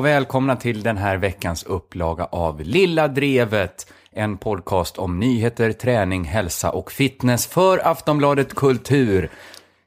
[0.00, 3.92] Och välkomna till den här veckans upplaga av Lilla Drevet.
[4.12, 9.30] En podcast om nyheter, träning, hälsa och fitness för Aftonbladet Kultur.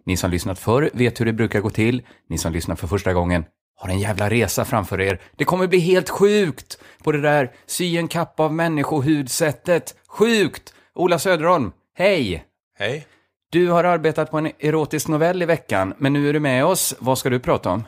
[0.05, 2.01] Ni som lyssnat förr vet hur det brukar gå till.
[2.29, 5.21] Ni som lyssnar för första gången har en jävla resa framför er.
[5.35, 9.95] Det kommer bli helt sjukt på det där sy en kappa av människohud-sättet.
[10.07, 10.73] Sjukt!
[10.95, 12.45] Ola Söderholm, hej!
[12.79, 13.07] Hej.
[13.51, 16.95] Du har arbetat på en erotisk novell i veckan, men nu är du med oss.
[16.99, 17.83] Vad ska du prata om?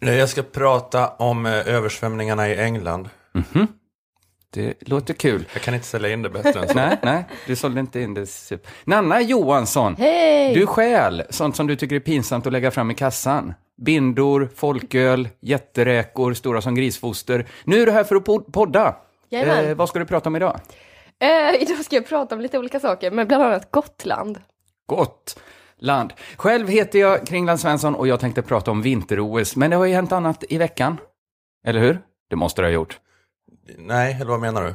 [0.00, 3.08] Jag ska prata om eh, översvämningarna i England.
[4.50, 5.44] Det låter kul.
[5.52, 6.74] Jag kan inte sälja in det bättre än så.
[6.76, 8.26] Nej, nej, du sålde inte in det.
[8.26, 10.54] super- Nanna Johansson, Hej!
[10.54, 13.54] du stjäl sånt som du tycker är pinsamt att lägga fram i kassan.
[13.82, 17.46] Bindor, folköl, jätteräkor, stora som grisfoster.
[17.64, 18.96] Nu är du här för att pod- podda.
[19.30, 19.64] Jajamän.
[19.64, 20.60] Eh, vad ska du prata om idag?
[21.20, 24.38] Eh, idag ska jag prata om lite olika saker, men bland annat Gotland.
[24.86, 25.40] Gott
[25.78, 26.12] land.
[26.36, 29.94] Själv heter jag Kringland Svensson och jag tänkte prata om vinter-OS, men det har ju
[29.94, 30.98] hänt annat i veckan.
[31.66, 32.00] Eller hur?
[32.30, 32.98] Det måste det ha gjort.
[33.78, 34.74] Nej, eller vad menar du?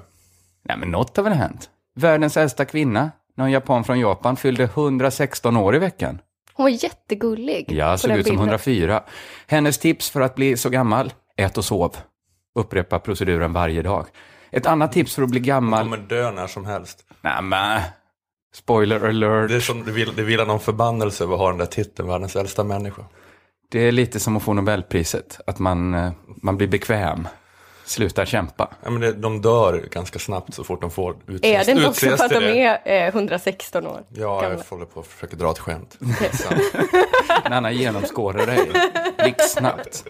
[0.64, 1.70] Nej, men något har väl hänt?
[1.96, 6.20] Världens äldsta kvinna, någon japan från Japan, fyllde 116 år i veckan.
[6.54, 7.72] Hon var jättegullig.
[7.72, 8.40] Ja, såg ut som bilden.
[8.40, 9.04] 104.
[9.48, 11.96] Hennes tips för att bli så gammal, ät och sov.
[12.56, 14.08] Upprepa proceduren varje dag.
[14.52, 15.84] Ett annat tips för att bli gammal...
[15.84, 17.06] kommer dö när som helst.
[17.22, 17.82] Nej, men...
[18.54, 19.50] Spoiler alert.
[19.50, 22.08] Det är som det vill- det vilar någon förbannelse över att ha den där titeln,
[22.08, 23.02] världens äldsta människa.
[23.72, 27.28] Det är lite som att få Nobelpriset, att man, eh, man blir bekväm,
[27.86, 28.70] slutar kämpa.
[28.84, 31.88] Ja, men det, de dör ganska snabbt så fort de får utses, Är det inte
[31.88, 34.58] också för att de är eh, 116 år Ja, gamla?
[34.58, 35.98] jag håller på att försöka dra ett skämt.
[37.46, 38.72] En annan genomskådar dig
[39.24, 40.06] blixtsnabbt.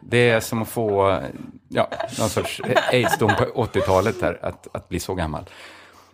[0.00, 1.20] Det är som att få
[1.68, 2.60] ja, någon sorts
[2.92, 5.44] aids-dom på 80-talet här, att, att bli så gammal.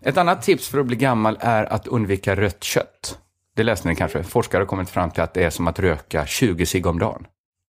[0.02, 3.18] Ett annat tips för att bli gammal är att undvika rött kött.
[3.56, 4.22] Det läste ni kanske.
[4.22, 7.26] Forskare har kommit fram till att det är som att röka 20 cigg om dagen.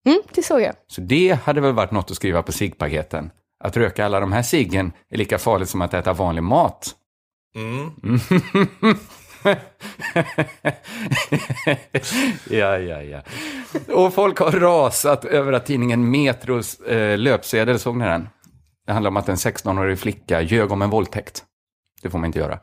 [0.06, 0.74] Mm, det såg jag.
[0.86, 3.30] Så det hade väl varit något att skriva på ciggpaketen.
[3.64, 6.94] Att röka alla de här ciggen är lika farligt som att äta vanlig mat.
[7.56, 7.90] Mm.
[12.50, 13.22] ja, ja, ja.
[13.94, 18.28] Och folk har rasat över att tidningen Metros eh, löpsedel, såg ni den?
[18.86, 21.44] Det handlar om att en 16-årig flicka ljög om en våldtäkt.
[22.06, 22.58] Det får man inte göra.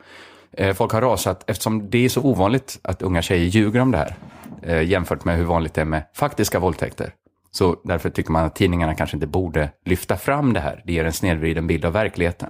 [0.58, 3.98] Eh, folk har rasat eftersom det är så ovanligt att unga tjejer ljuger om det
[3.98, 4.16] här.
[4.62, 7.14] Eh, jämfört med hur vanligt det är med faktiska våldtäkter.
[7.52, 10.82] Så därför tycker man att tidningarna kanske inte borde lyfta fram det här.
[10.86, 12.50] Det ger en snedvriden bild av verkligheten.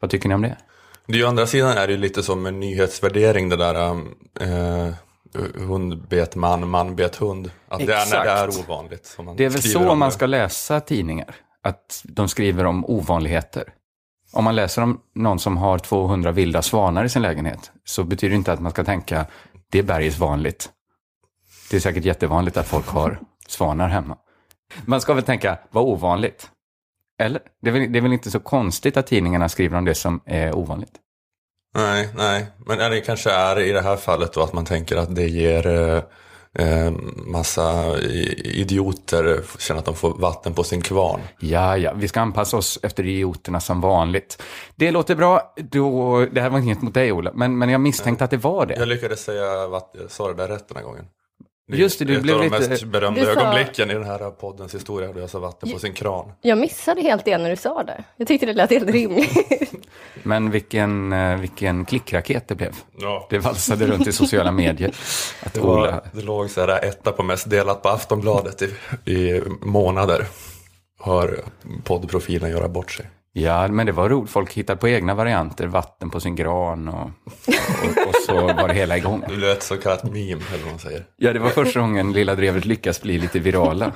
[0.00, 0.56] Vad tycker ni om det?
[1.06, 3.90] Det är ju å andra sidan är det ju lite som en nyhetsvärdering det där
[3.90, 4.94] um, eh,
[5.54, 7.50] hund bet man, man bet hund.
[7.68, 8.68] Att det är när det är Exakt.
[8.68, 9.06] ovanligt.
[9.06, 11.34] Som man Det är väl så om man ska läsa tidningar.
[11.62, 13.64] Att de skriver om ovanligheter.
[14.34, 18.30] Om man läser om någon som har 200 vilda svanar i sin lägenhet så betyder
[18.30, 19.26] det inte att man ska tänka
[19.70, 20.70] det är bergis vanligt.
[21.70, 23.18] Det är säkert jättevanligt att folk har
[23.48, 24.16] svanar hemma.
[24.84, 26.50] Man ska väl tänka vad ovanligt.
[27.18, 27.42] Eller?
[27.62, 30.20] Det är, väl, det är väl inte så konstigt att tidningarna skriver om det som
[30.26, 30.94] är ovanligt.
[31.74, 32.46] Nej, nej.
[32.66, 35.66] Men det kanske är i det här fallet då att man tänker att det ger
[35.66, 36.02] eh,
[37.26, 41.20] massa i- idioter känna att de får vatten på sin kvarn.
[41.40, 44.42] Ja, ja, vi ska anpassa oss efter idioterna som vanligt.
[44.76, 45.54] Det låter bra.
[45.56, 48.66] Då, det här var inget mot dig, Ola, men, men jag misstänkte att det var
[48.66, 48.74] det.
[48.74, 51.04] Jag lyckades säga jag sa det där rätt den här gången.
[51.72, 54.04] Just det, du ett blev av de lite- mest berömda Du sa- ögonblicken i den
[54.04, 56.32] här poddens historia då jag sa vatten på sin kran.
[56.40, 58.04] Jag missade helt det när du sa det.
[58.16, 59.30] Jag tyckte det lät helt rimligt.
[60.22, 62.74] Men vilken, eh, vilken klickraket det blev.
[62.98, 63.26] Ja.
[63.30, 64.94] Det valsade runt i sociala medier.
[65.42, 65.90] Att Det, Ola...
[65.90, 68.70] var, det låg så här etta på mest delat på Aftonbladet i,
[69.12, 70.26] i månader.
[71.00, 71.44] Hör
[71.84, 73.06] poddprofilen göra bort sig.
[73.36, 74.30] Ja, men det var roligt.
[74.30, 75.66] Folk hittade på egna varianter.
[75.66, 79.24] Vatten på sin gran och, och, och så var det hela igång.
[79.28, 81.04] Blev ett så kallat meme, eller vad man säger.
[81.16, 83.92] Ja, det var första gången Lilla Drevet lyckas bli lite virala.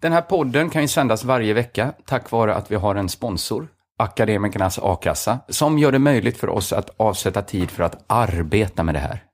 [0.00, 3.68] Den här podden kan ju sändas varje vecka tack vare att vi har en sponsor,
[3.98, 8.94] Akademikernas A-kassa, som gör det möjligt för oss att avsätta tid för att arbeta med
[8.94, 9.24] det här.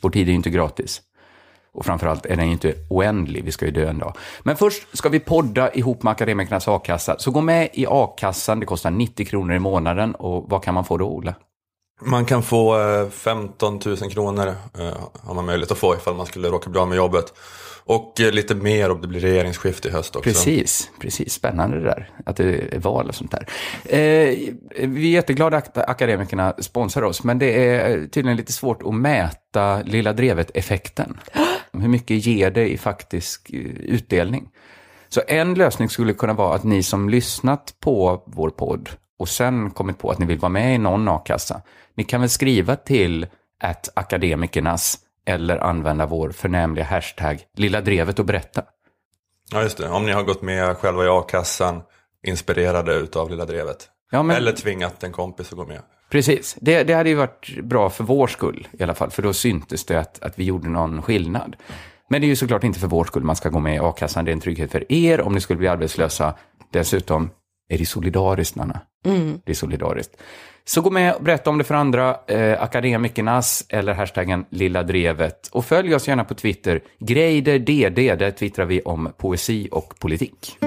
[0.00, 1.02] Vår tid är ju inte gratis.
[1.76, 4.16] Och framförallt är den ju inte oändlig, vi ska ju dö en dag.
[4.42, 7.18] Men först ska vi podda ihop med Akademikernas A-kassa.
[7.18, 10.14] Så gå med i A-kassan, det kostar 90 kronor i månaden.
[10.14, 11.34] Och vad kan man få då, Ola?
[12.00, 14.46] Man kan få eh, 15 000 kronor
[14.78, 14.92] eh,
[15.22, 17.34] har man möjlighet att få ifall man skulle råka bli av med jobbet.
[17.84, 20.30] Och eh, lite mer om det blir regeringsskifte i höst också.
[20.30, 21.32] Precis, precis.
[21.32, 22.10] Spännande det där.
[22.26, 23.46] Att det är val och sånt där.
[23.84, 24.38] Eh,
[24.74, 29.82] vi är jätteglada att akademikerna sponsrar oss, men det är tydligen lite svårt att mäta
[29.82, 31.20] Lilla Drevet-effekten.
[31.80, 34.48] Hur mycket ger det i faktisk eh, utdelning?
[35.08, 38.88] Så en lösning skulle kunna vara att ni som lyssnat på vår podd
[39.18, 41.62] och sen kommit på att ni vill vara med i någon a-kassa,
[41.94, 43.26] ni kan väl skriva till
[43.60, 48.62] at akademikernas eller använda vår förnämliga hashtag Lilla Drevet och berätta.
[49.52, 49.88] Ja, just det.
[49.88, 51.82] Om ni har gått med själva i a-kassan,
[52.26, 53.88] inspirerade utav Lilla Drevet.
[54.10, 55.80] Ja, men- Eller tvingat en kompis att gå med.
[56.10, 59.32] Precis, det, det hade ju varit bra för vår skull i alla fall, för då
[59.32, 61.56] syntes det att, att vi gjorde någon skillnad.
[62.10, 64.24] Men det är ju såklart inte för vår skull man ska gå med i a-kassan,
[64.24, 66.34] det är en trygghet för er om ni skulle bli arbetslösa.
[66.72, 67.30] Dessutom
[67.68, 68.80] är det solidariskt, Nanna.
[69.44, 70.16] Det är solidariskt.
[70.64, 75.48] Så gå med och berätta om det för andra, eh, akademikernas eller hashtaggen Lilla Drevet.
[75.52, 80.58] Och följ oss gärna på Twitter, greiderdd, där twittrar vi om poesi och politik.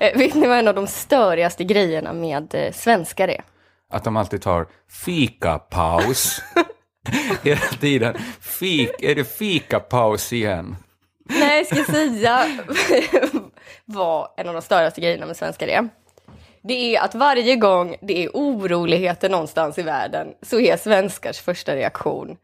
[0.00, 3.44] Eh, vet ni vad en av de störigaste grejerna med eh, svenskar är?
[3.90, 4.66] Att de alltid tar
[5.04, 6.42] fikapaus.
[7.42, 8.16] Hela tiden.
[8.40, 10.76] Fik, är det fikapaus igen?
[11.24, 12.46] Nej, jag ska säga
[13.84, 15.88] vad en av de störigaste grejerna med svenskar är.
[16.62, 21.76] Det är att varje gång det är oroligheter någonstans i världen så är svenskars första
[21.76, 22.36] reaktion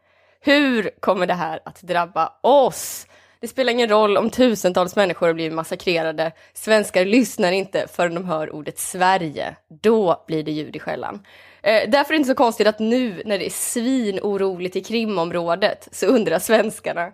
[0.44, 3.06] hur kommer det här att drabba oss?
[3.44, 6.32] Det spelar ingen roll om tusentals människor har blivit massakrerade.
[6.52, 9.56] Svenskar lyssnar inte förrän de hör ordet Sverige.
[9.82, 11.26] Då blir det ljud i skällan.
[11.62, 15.88] Eh, därför är det inte så konstigt att nu när det är svinoroligt i Krimområdet
[15.92, 17.10] så undrar svenskarna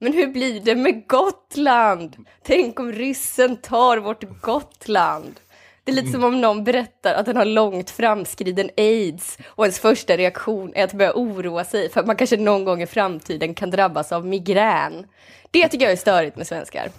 [0.00, 2.16] men hur blir det med Gotland?
[2.42, 5.40] Tänk om ryssen tar vårt Gotland?
[5.84, 9.80] Det är lite som om någon berättar att den har långt framskriden aids och ens
[9.80, 13.54] första reaktion är att börja oroa sig för att man kanske någon gång i framtiden
[13.54, 15.06] kan drabbas av migrän.
[15.52, 16.90] Det tycker jag är störigt med svenskar.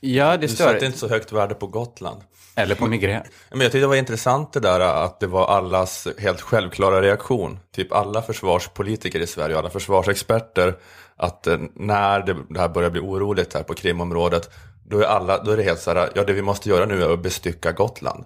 [0.00, 0.72] Ja, det Du stör.
[0.72, 2.20] satte inte så högt värde på Gotland.
[2.54, 3.22] Eller på migrän.
[3.50, 7.58] Men jag tyckte det var intressant det där att det var allas helt självklara reaktion.
[7.74, 10.74] Typ alla försvarspolitiker i Sverige och alla försvarsexperter.
[11.16, 14.50] Att eh, när det, det här börjar bli oroligt här på Krimområdet.
[14.88, 17.02] Då är, alla, då är det helt så här, ja det vi måste göra nu
[17.02, 18.24] är att bestycka Gotland.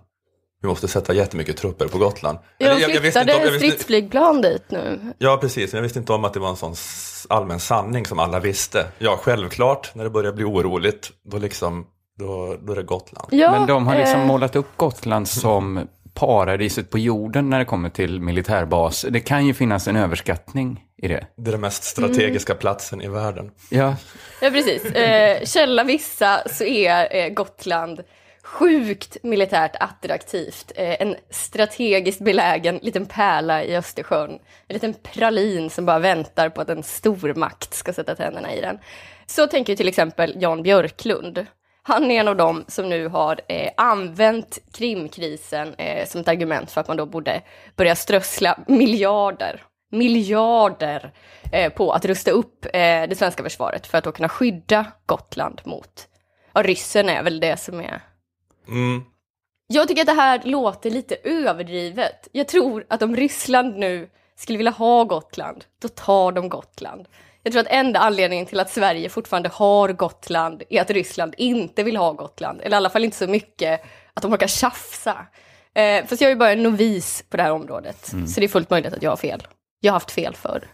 [0.63, 2.39] Vi måste sätta jättemycket trupper på Gotland.
[2.39, 5.01] Ja, de Eller jag- jag visste flyttade inte om- jag visste- stridsflygplan dit nu.
[5.19, 5.73] Ja, precis.
[5.73, 6.75] Men jag visste inte om att det var en sån
[7.29, 8.87] allmän sanning som alla visste.
[8.99, 11.87] Ja, självklart, när det börjar bli oroligt, då, liksom,
[12.19, 13.29] då, då är det Gotland.
[13.31, 17.65] Ja, Men de har liksom eh, målat upp Gotland som paradiset på jorden när det
[17.65, 19.07] kommer till militärbas.
[19.11, 21.27] Det kan ju finnas en överskattning i det.
[21.37, 23.51] Det är den mest strategiska platsen i världen.
[23.71, 23.97] Ja,
[24.41, 24.85] Ja, precis.
[24.85, 28.01] Eh, källa vissa så är eh, Gotland
[28.47, 30.73] sjukt militärt attraktivt.
[30.77, 34.31] Eh, en strategiskt belägen liten pärla i Östersjön.
[34.67, 38.79] En liten pralin som bara väntar på att en stormakt ska sätta tänderna i den.
[39.27, 41.47] Så tänker till exempel Jan Björklund.
[41.83, 46.71] Han är en av dem som nu har eh, använt Krimkrisen eh, som ett argument
[46.71, 47.43] för att man då borde
[47.77, 51.13] börja strössla miljarder, miljarder
[51.53, 52.71] eh, på att rusta upp eh,
[53.09, 56.09] det svenska försvaret för att då kunna skydda Gotland mot,
[56.53, 58.03] ja ryssen är väl det som är
[58.69, 59.03] Mm.
[59.67, 62.29] jag tycker att det här låter lite överdrivet.
[62.33, 67.09] Jag tror att om Ryssland nu skulle vilja ha Gotland, då tar de Gotland.
[67.43, 71.83] Jag tror att enda anledningen till att Sverige fortfarande har Gotland är att Ryssland inte
[71.83, 72.61] vill ha Gotland.
[72.61, 73.81] Eller i alla fall inte så mycket
[74.15, 75.27] att de orkar tjafsa.
[75.75, 78.05] Eh, fast jag är ju bara en novis på det här området.
[78.29, 79.47] Så det är fullt möjligt att jag har fel.
[79.81, 80.65] Jag har haft fel förr.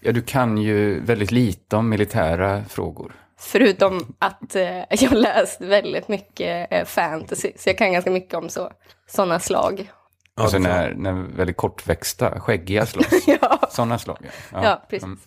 [0.00, 3.12] ja, du kan ju väldigt lite om militära frågor.
[3.38, 7.52] Förutom att eh, jag läst väldigt mycket eh, fantasy.
[7.56, 8.70] Så jag kan ganska mycket om så,
[9.06, 9.90] sådana slag.
[10.36, 13.06] Alltså när, när väldigt kortväxta, skäggiga slåss.
[13.26, 13.60] Ja.
[13.70, 14.28] Sådana slag, ja.
[14.52, 14.64] ja.
[14.64, 15.04] Ja, precis.
[15.04, 15.18] Mm.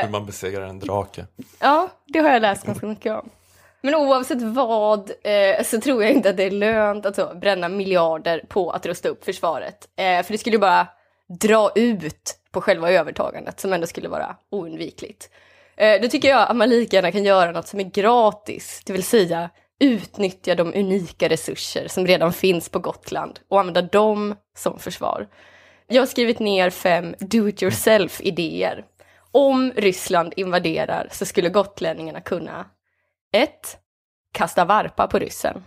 [0.00, 1.26] Eh, Hur man besegrar en drake.
[1.60, 3.30] ja, det har jag läst ganska mycket om.
[3.82, 7.68] Men oavsett vad eh, så tror jag inte att det är lönt att så, bränna
[7.68, 9.88] miljarder på att rusta upp försvaret.
[9.96, 10.88] Eh, för det skulle ju bara
[11.40, 15.30] dra ut på själva övertagandet som ändå skulle vara oundvikligt.
[15.76, 18.92] Eh, då tycker jag att man lika gärna kan göra något som är gratis, det
[18.92, 19.50] vill säga
[19.80, 25.28] utnyttja de unika resurser som redan finns på Gotland och använda dem som försvar.
[25.86, 28.84] Jag har skrivit ner fem do-it-yourself-idéer.
[29.32, 32.66] Om Ryssland invaderar så skulle gotlänningarna kunna
[33.32, 33.50] 1.
[34.32, 35.64] Kasta varpa på ryssen.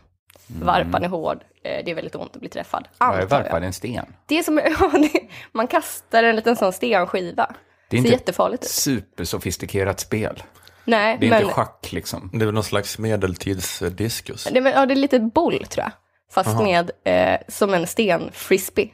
[0.48, 2.88] Varpan är hård, eh, det är väldigt ont att bli träffad.
[2.98, 3.64] Vad är Antar varpad jag.
[3.64, 4.06] en sten?
[4.26, 4.56] Det är som,
[4.94, 5.22] det,
[5.52, 7.56] man kastar en liten sån stenskiva.
[7.90, 8.70] Det är ser inte jättefarligt ut.
[8.70, 10.44] supersofistikerat spel.
[10.86, 12.30] Nej, Det är men inte schack liksom.
[12.34, 14.44] Det är väl någon slags medeltidsdiskus.
[14.44, 15.92] det, är- ja, det är lite boll tror jag.
[16.32, 18.94] Fast med eh, som en stenfrisbee.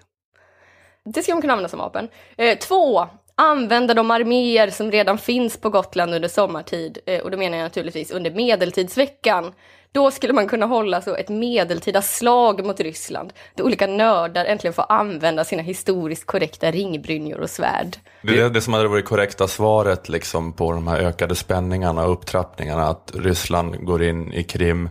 [1.06, 2.10] Det ska man kunna använda som vapen.
[2.38, 6.98] Eh, två, använda de arméer som redan finns på Gotland under sommartid.
[7.06, 9.54] Eh, och då menar jag naturligtvis under medeltidsveckan.
[9.92, 13.34] Då skulle man kunna hålla så ett medeltida slag mot Ryssland.
[13.56, 17.98] Där olika nördar äntligen får använda sina historiskt korrekta ringbrynjor och svärd.
[18.22, 22.14] Det är det som hade varit korrekta svaret liksom, på de här ökade spänningarna och
[22.14, 22.84] upptrappningarna.
[22.84, 24.90] Att Ryssland går in i Krim,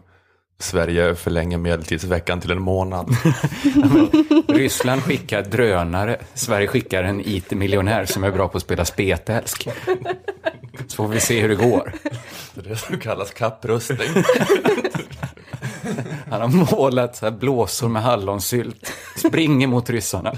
[0.62, 3.16] Sverige förlänger medeltidsveckan till en månad.
[4.48, 9.68] Ryssland skickar drönare, Sverige skickar en IT-miljonär som är bra på att spela spetälsk.
[10.86, 11.92] Så får vi se hur det går.
[12.54, 14.08] Det är det som kallas kapprustning.
[16.30, 20.32] Han har målat så här blåsor med hallonsylt, springer mot ryssarna.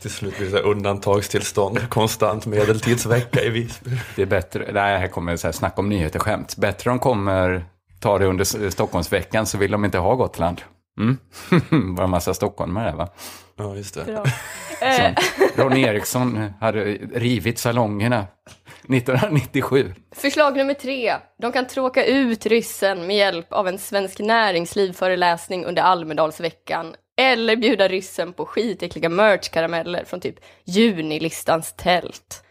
[0.00, 3.90] Till slut blir det undantagstillstånd, konstant medeltidsvecka i Visby.
[4.16, 6.56] Det är bättre, nej här kommer så här snack om nyheter, skämt.
[6.56, 7.64] Bättre de kommer
[8.00, 10.62] ta det under Stockholmsveckan så vill de inte ha Gotland.
[11.00, 11.18] Mm.
[11.94, 13.08] Bara en massa stockholmare va?
[13.56, 14.04] Ja, just det.
[14.04, 15.14] Som
[15.64, 16.84] Ronny Eriksson hade
[17.14, 18.26] rivit salongerna
[18.88, 19.94] 1997.
[20.14, 21.16] Förslag nummer tre.
[21.42, 26.94] De kan tråka ut ryssen med hjälp av en svensk näringslivföreläsning under Almedalsveckan.
[27.20, 32.42] Eller bjuda ryssen på skitäckliga merchkarameller från typ junilistans tält.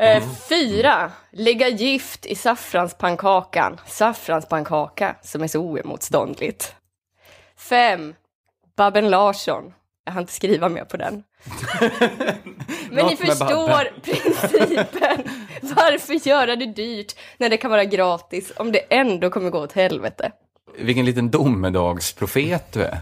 [0.00, 1.12] Eh, fyra.
[1.30, 3.80] Lägga gift i saffranspannkakan.
[3.86, 6.74] Saffranspannkaka som är så oemotståndligt.
[7.56, 8.14] Fem.
[8.76, 9.72] Babben Larsson.
[10.04, 11.22] Jag har inte skriva mer på den.
[12.90, 15.22] Men ni förstår principen.
[15.76, 19.72] Varför göra det dyrt när det kan vara gratis om det ändå kommer gå åt
[19.72, 20.32] helvete?
[20.78, 22.98] Vilken liten domedagsprofet du är.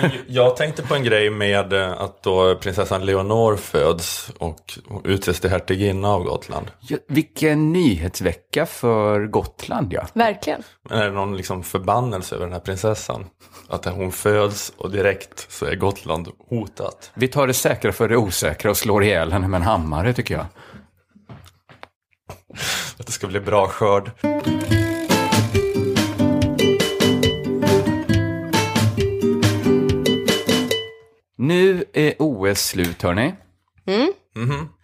[0.00, 5.40] Men jag tänkte på en grej med eh, att då prinsessan Leonor föds och utses
[5.40, 6.66] till hertiginna av Gotland.
[6.80, 10.06] Ja, vilken nyhetsvecka för Gotland ja.
[10.12, 10.62] Verkligen.
[10.88, 13.26] Men är det någon liksom förbannelse över den här prinsessan?
[13.68, 17.10] Att hon föds och direkt så är Gotland hotat.
[17.14, 20.34] Vi tar det säkra för det osäkra och slår ihjäl henne med en hammare tycker
[20.34, 20.46] jag.
[22.98, 24.10] Att det ska bli bra skörd.
[31.46, 33.34] Nu är OS slut hörni.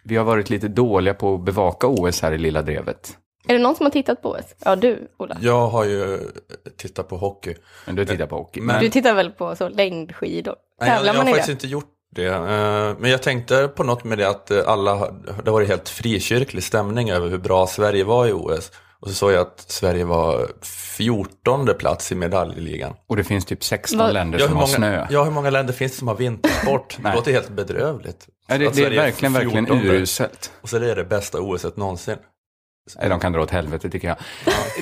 [0.03, 3.17] Vi har varit lite dåliga på att bevaka OS här i Lilla Drevet.
[3.47, 4.55] Är det någon som har tittat på OS?
[4.65, 5.37] Ja, du, Ola.
[5.41, 6.19] Jag har ju
[6.77, 7.55] tittat på hockey.
[7.85, 8.61] Men du tittar på hockey.
[8.61, 10.55] Men- Du tittar väl på så längdskidor?
[10.81, 11.51] Nej, jag, jag har faktiskt det?
[11.51, 12.25] inte gjort det.
[12.25, 15.89] eh, Men jag tänkte på något med det att eh, alla, det har varit helt
[15.89, 18.71] frikyrklig stämning över hur bra Sverige var i OS.
[19.01, 22.93] Och så såg jag att Sverige var 14 plats i medaljligan.
[23.07, 24.91] Och det finns typ 16 Vad- länder Ja som hur, har snö.
[24.91, 26.97] många, ja, hur många länder finns det som har vintersport?
[27.03, 28.27] det låter helt bedrövligt.
[28.47, 29.87] Ja, det, det är verkligen, verkligen 14.
[29.87, 30.51] uruselt.
[30.61, 32.17] Och så är det det bästa OSet någonsin.
[32.99, 34.17] Nej, de kan dra åt helvete tycker jag.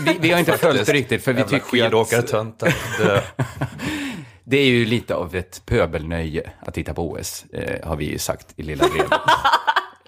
[0.05, 2.59] Vi, vi har inte följt det riktigt för vi tycker att
[4.43, 8.17] det är ju lite av ett pöbelnöje att titta på OS, eh, har vi ju
[8.17, 9.11] sagt i Lilla Drevet.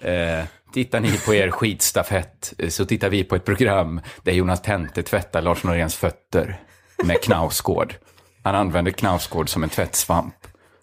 [0.04, 4.62] eh, tittar ni på er skidstafett eh, så tittar vi på ett program där Jonas
[4.62, 6.60] Tente tvättar Lars Noréns fötter
[7.04, 7.94] med Knausgård.
[8.42, 10.34] Han använder Knausgård som en tvättsvamp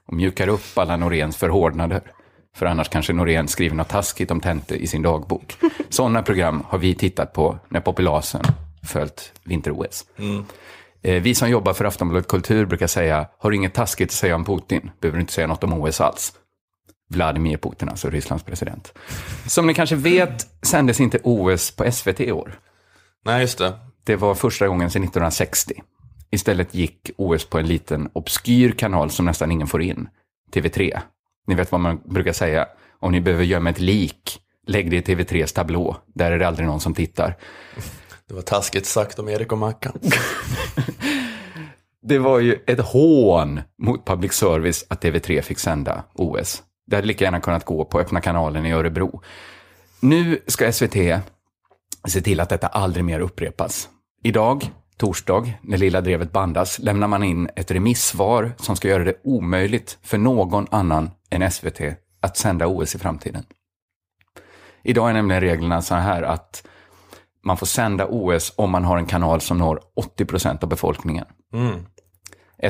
[0.08, 2.02] och mjukar upp alla Noréns förhårdnader.
[2.56, 5.58] För annars kanske Norén skriver något taskigt om Tente i sin dagbok.
[5.90, 8.42] Sådana program har vi tittat på när populasen
[8.84, 10.06] följt vinter-OS.
[10.18, 10.46] Mm.
[11.02, 14.36] Eh, vi som jobbar för Aftonbladet Kultur brukar säga, har du inget taskigt att säga
[14.36, 16.34] om Putin, behöver du inte säga något om OS alls.
[17.10, 18.94] Vladimir Putin, alltså Rysslands president.
[19.48, 22.60] Som ni kanske vet sändes inte OS på SVT i år.
[23.26, 23.74] Nej, just det.
[24.04, 25.74] Det var första gången sedan 1960.
[26.32, 30.10] Istället gick OS på en liten obskyr kanal som nästan ingen får in,
[30.54, 31.00] TV3.
[31.48, 32.68] Ni vet vad man brukar säga,
[33.00, 36.68] om ni behöver gömma ett lik, lägg det i TV3s tablå, där är det aldrig
[36.68, 37.38] någon som tittar.
[38.28, 40.00] Det var taskigt sagt om Erik och Mackan.
[42.02, 46.64] Det var ju ett hån mot public service att TV3 fick sända OS.
[46.90, 49.22] Det hade lika gärna kunnat gå på öppna kanalen i Örebro.
[50.00, 51.24] Nu ska SVT
[52.08, 53.90] se till att detta aldrig mer upprepas.
[54.24, 59.14] Idag, torsdag, när Lilla Drevet bandas, lämnar man in ett remissvar som ska göra det
[59.24, 61.82] omöjligt för någon annan än SVT
[62.22, 63.44] att sända OS i framtiden.
[64.84, 66.68] Idag är nämligen reglerna så här att
[67.44, 71.26] man får sända OS om man har en kanal som når 80 procent av befolkningen.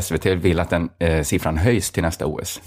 [0.02, 2.62] SVT vill att den eh, siffran höjs till nästa OS.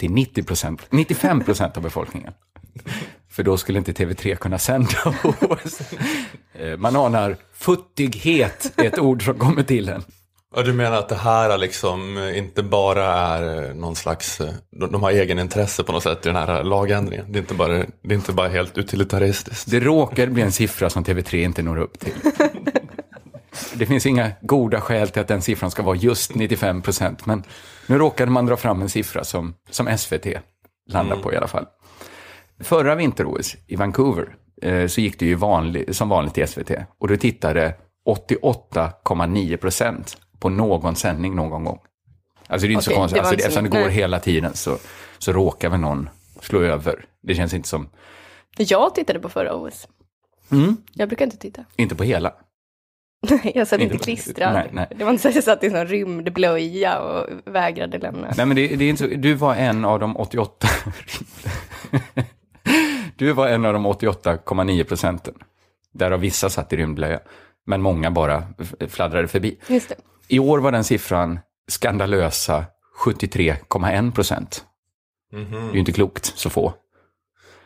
[0.00, 2.32] Till 90 procent, 95 procent av befolkningen.
[3.30, 4.88] För då skulle inte TV3 kunna sända
[5.24, 5.80] OS.
[6.54, 10.02] Eh, man anar futtighet är ett ord som kommer till en.
[10.56, 14.40] Och du menar att det här liksom eh, inte bara är eh, någon slags,
[14.90, 17.32] de har egen intresse på något sätt i den här lagändringen.
[17.32, 19.70] Det är inte bara, det är inte bara helt utilitaristiskt.
[19.70, 22.12] Det råkar bli en siffra som TV3 inte når upp till.
[23.74, 27.42] Det finns inga goda skäl till att den siffran ska vara just 95 procent, men
[27.86, 30.26] nu råkade man dra fram en siffra som, som SVT
[30.90, 31.66] landar på i alla fall.
[32.60, 37.08] Förra vinter-OS i Vancouver eh, så gick det ju vanlig, som vanligt i SVT och
[37.08, 37.74] då tittade
[38.06, 41.78] 88,9 procent på någon sändning någon gång.
[42.46, 43.90] Alltså det är inte Okej, så konstigt, det alltså, eftersom det går nej.
[43.90, 44.78] hela tiden så,
[45.18, 46.08] så råkar väl någon
[46.40, 47.04] slå över.
[47.22, 47.88] Det känns inte som,
[48.56, 49.88] Jag tittade på förra OS.
[50.50, 50.76] Mm.
[50.92, 51.64] Jag brukar inte titta.
[51.76, 52.32] inte på hela.
[53.22, 54.52] Nej, jag satt inte Inte- klistrad.
[54.54, 54.86] nej, nej.
[54.96, 58.32] Det var inte så att jag satt i en rymdblöja och vägrade lämna.
[58.36, 59.08] Nej, men det, det är inte så.
[59.16, 60.68] Du var en av de 88.
[63.16, 65.34] du var en av de 88,9 procenten.
[65.92, 67.20] Därav vissa satt i rymdblöja.
[67.66, 68.42] Men många bara
[68.88, 69.58] fladdrade förbi.
[69.66, 69.94] Just det.
[70.28, 72.64] I år var den siffran skandalösa
[73.04, 74.64] 73,1 procent.
[75.30, 76.74] Det är ju inte klokt, så få.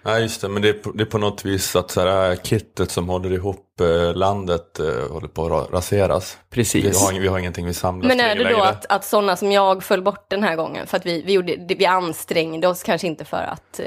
[0.05, 2.37] Nej just det, men det är, på, det är på något vis att så här,
[2.37, 6.39] kittet som håller ihop eh, landet eh, håller på att ra- raseras.
[6.51, 7.03] Vi Precis.
[7.03, 8.69] har, ing- vi har ingenting vi samlas Men är det då längre.
[8.69, 10.87] att, att sådana som jag föll bort den här gången?
[10.87, 13.87] För att vi, vi, gjorde, det- vi ansträngde oss kanske inte för att eh,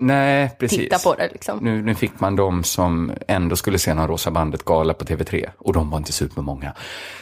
[0.00, 0.78] Nej, precis.
[0.78, 1.58] titta på det liksom.
[1.62, 5.48] Nu, nu fick man de som ändå skulle se någon Rosa bandet-gala på TV3.
[5.58, 6.72] Och de var inte supermånga.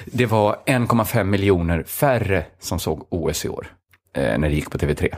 [0.07, 3.67] Det var 1,5 miljoner färre som såg OS i år.
[4.17, 5.15] Eh, när det gick på TV3.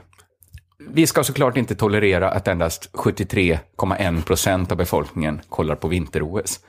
[0.89, 6.61] Vi ska såklart inte tolerera att endast 73,1 procent av befolkningen kollar på vinter-OS.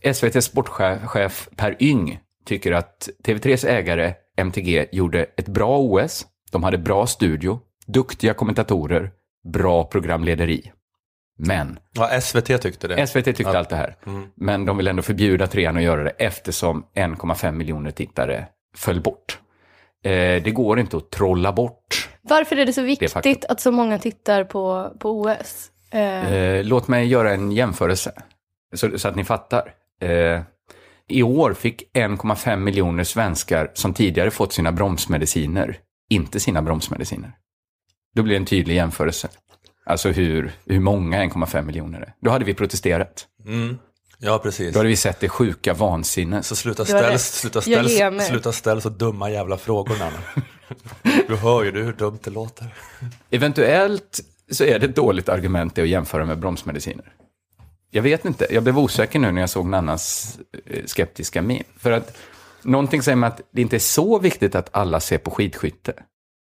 [0.00, 6.26] SVTs sportchef Per Yng tycker att TV3s ägare MTG gjorde ett bra OS.
[6.50, 9.10] De hade bra studio, duktiga kommentatorer,
[9.52, 10.72] bra programlederi.
[11.38, 13.06] Men Ja, SVT tyckte det.
[13.06, 13.96] SVT tyckte allt det här.
[14.34, 18.46] Men de vill ändå förbjuda trean att göra det eftersom 1,5 miljoner tittare
[18.76, 19.38] föll bort.
[20.04, 22.08] Eh, det går inte att trolla bort.
[22.22, 25.70] Varför är det så Det viktigt att så många tittar på, på OS?
[25.90, 28.12] Eh, Eh, låt mig göra en jämförelse
[28.74, 29.74] så, så att ni fattar.
[30.00, 30.40] Eh,
[31.08, 37.32] I år fick 1,5 miljoner svenskar som tidigare fått sina bromsmediciner inte sina bromsmediciner.
[38.14, 39.28] Då blir det en tydlig jämförelse.
[39.86, 42.14] Alltså hur, hur många 1,5 miljoner är.
[42.20, 43.26] Då hade vi protesterat.
[43.46, 43.78] Mm.
[44.18, 44.72] Ja, precis.
[44.72, 46.46] Då hade vi sett det sjuka vansinnet.
[46.46, 50.18] Så sluta ställ, sluta ställ, sluta ställ så dumma jävla frågor Nanna.
[51.28, 52.66] Du hör ju du hur dumt det låter.
[53.30, 57.12] Eventuellt så är det ett dåligt argument det att jämföra med bromsmediciner.
[57.90, 61.64] Jag vet inte, jag blev osäker nu när jag såg Nannas eh, skeptiska min.
[61.78, 62.16] För att
[62.62, 65.92] någonting säger mig att det inte är så viktigt att alla ser på skidskytte.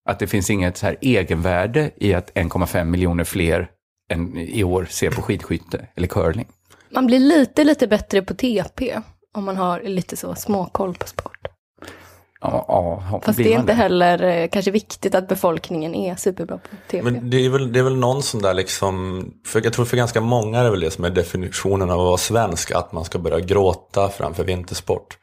[0.09, 3.71] Att det finns inget så här egenvärde i att 1,5 miljoner fler
[4.11, 6.47] än i år ser på skidskytte eller curling.
[6.91, 9.01] Man blir lite, lite bättre på TP
[9.35, 11.49] om man har lite så småkoll på sport.
[12.41, 12.65] Ja,
[13.11, 17.03] ja, Fast det är inte heller eh, kanske viktigt att befolkningen är superbra på TP.
[17.03, 19.97] Men det är, väl, det är väl någon sån där liksom, för jag tror för
[19.97, 23.05] ganska många är det väl det som är definitionen av att vara svensk, att man
[23.05, 25.19] ska börja gråta framför vintersport.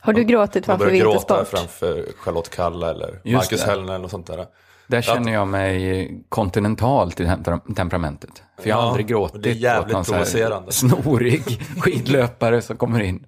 [0.00, 1.58] har du gråtit framför börjar gråta vintersport?
[1.58, 3.70] framför Charlotte Kalla eller Just Marcus det.
[3.70, 4.46] Hellner och sånt där.
[4.90, 8.42] Där känner jag mig kontinentalt i tem- temperamentet.
[8.62, 11.42] För jag har Ja, aldrig gråtit det är jävligt åt någon snorig
[11.80, 13.26] skidlöpare som kommer in.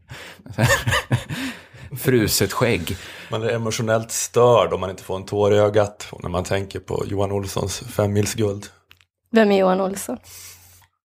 [1.98, 2.96] Fruset skägg.
[3.31, 6.81] Man är emotionellt störd om man inte får en tår i ögat när man tänker
[6.81, 8.66] på Johan Olssons femmilsguld.
[9.31, 10.18] Vem är Johan Olsson?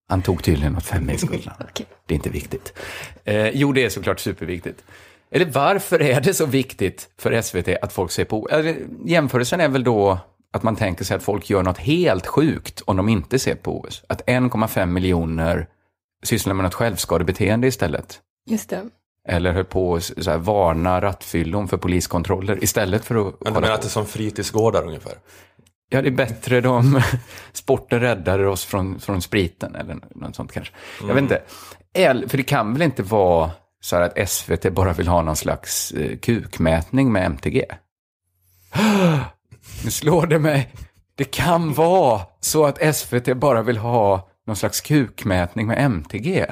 [0.09, 1.49] Han tog tydligen något femmilsguld.
[1.59, 1.85] Okej.
[2.05, 2.73] Det är inte viktigt.
[3.23, 4.83] Eh, jo, det är såklart superviktigt.
[5.31, 8.49] Eller varför är det så viktigt för SVT att folk ser på...
[8.51, 10.19] Eller, jämförelsen är väl då
[10.53, 13.79] att man tänker sig att folk gör något helt sjukt om de inte ser på
[13.79, 14.03] OS.
[14.09, 15.67] Att 1,5 miljoner
[16.23, 18.19] sysslar med något självskadebeteende istället.
[18.49, 18.85] Just det.
[19.27, 23.59] Eller höll på att så här, varna rattfyllon för poliskontroller istället för att Men du
[23.59, 23.73] menar på.
[23.73, 25.13] att det är som fritidsgårdar ungefär?
[25.89, 27.01] Ja, det är bättre de
[27.53, 30.73] sporten räddade oss från, från spriten eller något sånt kanske.
[31.01, 31.41] Jag vet inte.
[31.93, 35.35] El, för det kan väl inte vara så här att SVT bara vill ha någon
[35.35, 37.65] slags eh, kukmätning med MTG?
[39.83, 40.73] Nu slår det mig.
[41.15, 46.45] Det kan vara så att SVT bara vill ha någon slags kukmätning med MTG.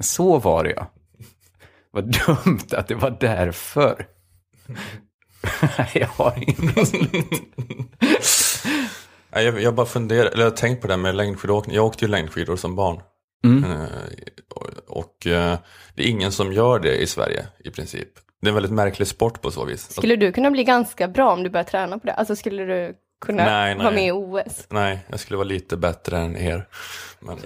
[0.00, 0.92] Så var det ja.
[1.90, 4.06] Vad dumt att det var därför.
[5.94, 6.72] Jag har ingen
[9.30, 11.76] Nej, Jag, jag bara funderar, eller jag har tänkt på det här med längdskidåkning.
[11.76, 13.00] Jag åkte ju längdskidor som barn.
[13.44, 13.64] Mm.
[13.64, 13.86] Eh,
[14.54, 15.58] och och eh,
[15.94, 18.08] det är ingen som gör det i Sverige i princip.
[18.40, 19.92] Det är en väldigt märklig sport på så vis.
[19.92, 22.12] Skulle du kunna bli ganska bra om du börjar träna på det?
[22.12, 23.84] Alltså skulle du kunna Nej, nej.
[23.84, 24.66] vara med i OS?
[24.70, 26.68] Nej, jag skulle vara lite bättre än er.
[27.20, 27.36] Men,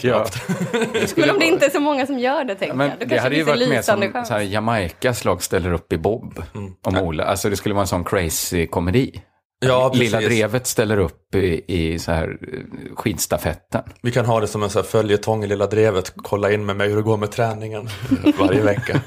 [0.00, 0.26] Ja.
[1.16, 2.98] Men om det inte är så många som gör det, tänker Men jag.
[2.98, 4.28] Då det hade ju varit mer som chans.
[4.28, 6.42] så här, Jamaicas lag ställer upp i bob
[6.86, 7.24] om Ola.
[7.24, 9.22] Alltså det skulle vara en sån crazy komedi.
[9.60, 10.12] Ja, precis.
[10.12, 13.82] Lilla Drevet ställer upp i, i så här eh, skidstafetten.
[14.02, 16.12] Vi kan ha det som en här följetong i Lilla Drevet.
[16.16, 17.88] Kolla in med mig hur det går med träningen
[18.38, 19.00] varje vecka.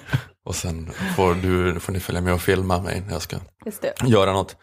[0.46, 3.82] Och sen får, du, får ni följa med och filma mig när jag ska Just
[3.82, 3.94] det.
[4.06, 4.56] göra något.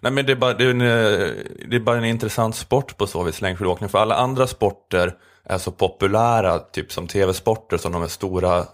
[0.00, 1.28] Nej men det är, bara, det, är en, eh,
[1.68, 3.88] det är bara en intressant sport på så vis, längdskidåkning.
[3.88, 8.64] För alla andra sporter är så populära, typ som tv-sporter, som de är stora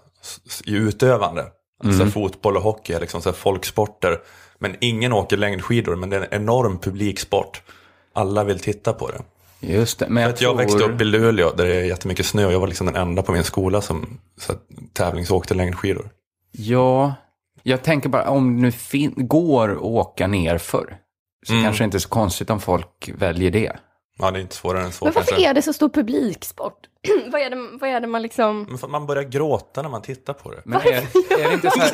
[0.64, 1.46] i utövande.
[1.85, 4.18] Alltså fotboll och hockey är liksom så här folksporter.
[4.59, 7.62] Men ingen åker längdskidor, men det är en enorm publiksport.
[8.12, 9.22] Alla vill titta på det.
[9.61, 10.55] Just det, men jag, jag tror...
[10.55, 13.22] växte upp i Luleå där det är jättemycket snö och jag var liksom den enda
[13.22, 14.59] på min skola som så att,
[14.92, 16.11] tävlingsåkte längdskidor.
[16.52, 17.14] Ja,
[17.62, 20.96] jag tänker bara om det nu fin- går att åka ner för
[21.46, 21.64] så Mm.
[21.64, 23.72] kanske det inte är så konstigt om folk väljer det.
[24.18, 25.48] Ja, det är inte svårare än så Men varför kanske.
[25.50, 26.78] är det så stor publiksport?
[27.32, 28.78] vad, är det, vad är det man liksom...
[28.88, 30.60] Man börjar gråta när man tittar på det.
[30.64, 30.86] Men är,
[31.42, 31.90] är det inte så här,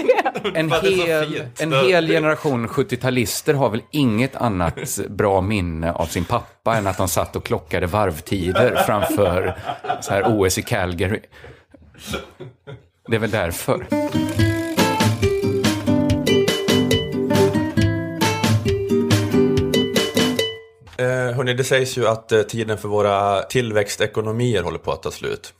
[0.57, 6.77] en, hel, en hel generation 70-talister har väl inget annat bra minne av sin pappa
[6.77, 9.59] än att de satt och klockade varvtider framför
[10.01, 11.21] så här OS i Calgary.
[13.09, 13.87] Det är väl därför.
[20.99, 25.11] Eh, hörni, det sägs ju att eh, tiden för våra tillväxtekonomier håller på att ta
[25.11, 25.53] slut.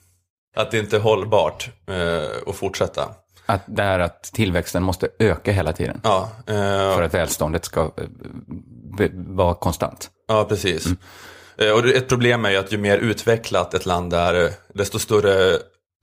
[0.57, 3.09] Att det inte är hållbart eh, att fortsätta.
[3.47, 6.55] Att det är att tillväxten måste öka hela tiden Ja, eh,
[6.95, 10.11] för att välståndet ska eh, vara konstant.
[10.29, 10.87] ja precis.
[11.59, 14.99] Eh, och ett problem är ju att ju mer utvecklat ett land är, eh, desto
[14.99, 15.57] större,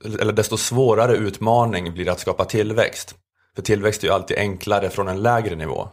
[0.06, 3.16] eller desto svårare utmaning blir det att skapa tillväxt.
[3.56, 5.90] För tillväxt är ju alltid enklare från en lägre nivå.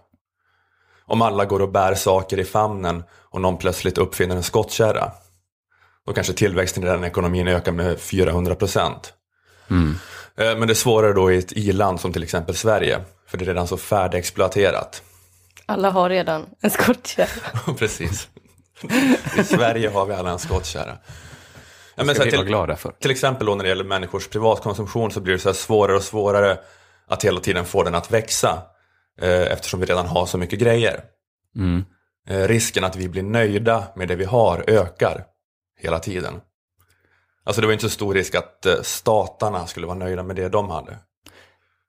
[1.04, 5.12] Om alla går och bär saker i famnen och någon plötsligt uppfinner en skottkärra.
[6.06, 9.12] Då kanske tillväxten i den ekonomin ökar med 400 procent.
[10.36, 13.00] Eh, Men det är svårare då i ett i-land som till exempel Sverige.
[13.26, 15.02] För det är redan så färdigexploaterat.
[15.66, 17.74] Alla har redan en skottkärra.
[17.78, 18.28] Precis.
[19.38, 20.98] I Sverige har vi alla en skottkärra.
[21.94, 22.92] Ja, men så ska här, vi vara till, glada för.
[23.00, 26.58] till exempel då när det gäller människors privatkonsumtion så blir det så svårare och svårare
[27.06, 28.62] att hela tiden få den att växa.
[29.20, 31.00] Eh, eftersom vi redan har så mycket grejer.
[31.56, 31.84] Mm.
[32.28, 35.24] Eh, risken att vi blir nöjda med det vi har ökar
[35.80, 36.40] hela tiden.
[37.44, 40.48] Alltså det var inte så stor risk att eh, statarna skulle vara nöjda med det
[40.48, 40.98] de hade.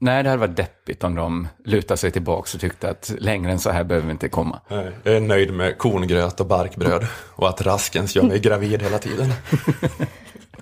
[0.04, 3.60] Nej, det hade varit deppigt om de lutade sig tillbaka och tyckte att längre än
[3.60, 4.62] så här behöver vi inte komma.
[4.68, 8.98] Nej, Jag är nöjd med korngröt och barkbröd och att Raskens gör mig gravid hela
[8.98, 9.34] tiden.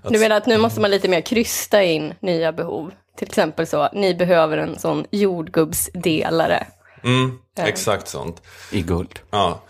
[0.09, 2.91] Du menar att nu måste man lite mer krysta in nya behov?
[3.17, 6.67] Till exempel så, ni behöver en sån jordgubbsdelare.
[7.03, 8.41] Mm, exakt sånt.
[8.71, 9.19] I guld.
[9.31, 9.61] Ja.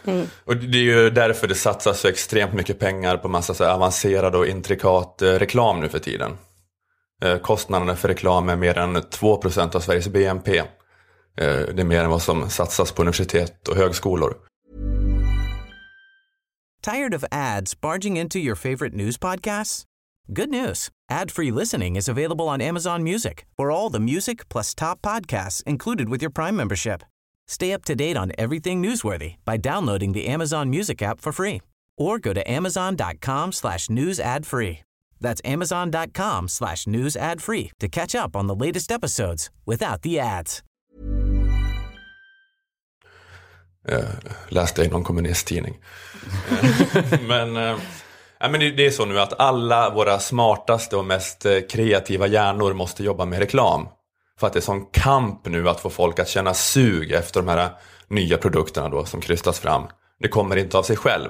[0.45, 4.35] Och det är ju därför det satsas så extremt mycket pengar på massa så avancerad
[4.35, 6.37] och intrikat eh, reklam nu för tiden.
[7.25, 10.57] Eh, kostnaderna för reklam är mer än 2% av Sveriges BNP.
[10.57, 10.65] Eh,
[11.35, 14.35] det är mer än vad som satsas på universitet och högskolor.
[16.83, 19.83] Tired of ads barging into your favorite news podcasts?
[20.27, 20.89] Good news.
[21.11, 26.09] Ad-free listening is available on Amazon Music for all the music plus top podcasts included
[26.09, 27.03] with your Prime membership.
[27.47, 31.61] Stay up to date on everything newsworthy by downloading the Amazon Music app for free
[31.97, 34.79] or go to amazon.com slash news ad free.
[35.21, 40.19] That's amazon.com slash news ad free to catch up on the latest episodes without the
[40.19, 40.63] ads.
[43.87, 44.03] Eh,
[44.49, 45.77] läste jag i någon kommunisttidning.
[47.27, 47.77] Men eh,
[48.39, 52.73] ja, men det, är så nu att alla våra smartaste och mest eh, kreativa hjärnor
[52.73, 53.87] måste jobba med reklam.
[54.39, 57.47] För att det är sån kamp nu att få folk att känna sug efter de
[57.47, 57.69] här eh,
[58.07, 59.83] nya produkterna då som krystas fram.
[60.19, 61.29] Det kommer inte av sig själv.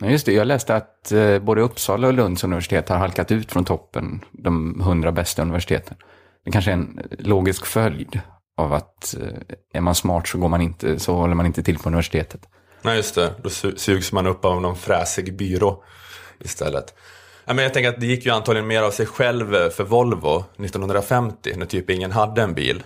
[0.00, 3.52] Ja, just det, jag läste att eh, både Uppsala och Lunds universitet har halkat ut
[3.52, 5.96] från toppen, de hundra bästa universiteten.
[6.44, 8.20] Det kanske är en eh, logisk följd
[8.56, 11.78] av att eh, är man smart så, går man inte, så håller man inte till
[11.78, 12.40] på universitetet.
[12.82, 15.84] Nej just det, då sugs man upp av någon fräsig byrå
[16.40, 16.94] istället.
[17.44, 20.44] Ja, men jag tänker att det gick ju antagligen mer av sig själv för Volvo
[20.58, 22.82] 1950 när typ ingen hade en bil.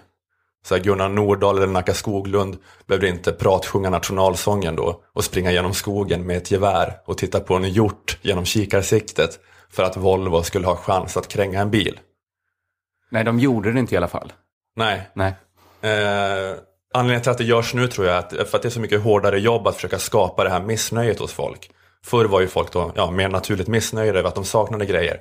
[0.66, 5.74] Så här Gunnar Nordahl eller Nacka Skoglund behövde inte pratsjunga nationalsången då och springa genom
[5.74, 9.38] skogen med ett gevär och titta på en hjort genom kikarsiktet
[9.70, 12.00] för att Volvo skulle ha chans att kränga en bil.
[13.11, 14.33] Nej, de gjorde det inte i alla fall.
[14.76, 15.35] Nej, Nej.
[15.81, 16.55] Eh,
[16.94, 18.81] anledningen till att det görs nu tror jag är att, för att det är så
[18.81, 21.70] mycket hårdare jobb att försöka skapa det här missnöjet hos folk.
[22.05, 25.20] Förr var ju folk då ja, mer naturligt missnöjda över att de saknade grejer.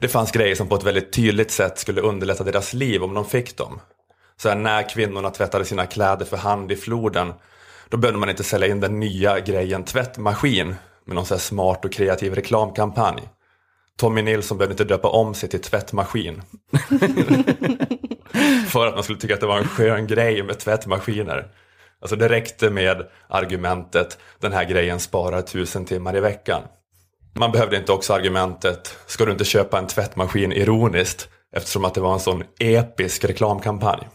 [0.00, 3.24] Det fanns grejer som på ett väldigt tydligt sätt skulle underlätta deras liv om de
[3.24, 3.80] fick dem.
[4.42, 7.32] Så här, när kvinnorna tvättade sina kläder för hand i floden,
[7.88, 10.74] då behövde man inte sälja in den nya grejen tvättmaskin
[11.04, 13.22] med någon så här smart och kreativ reklamkampanj.
[13.98, 16.42] Tommy Nilsson behövde inte döpa om sig till tvättmaskin.
[18.68, 21.46] för att man skulle tycka att det var en skön grej med tvättmaskiner.
[22.00, 26.62] Alltså det räckte med argumentet den här grejen sparar tusen timmar i veckan.
[27.34, 32.00] Man behövde inte också argumentet ska du inte köpa en tvättmaskin ironiskt eftersom att det
[32.00, 34.06] var en sån episk reklamkampanj.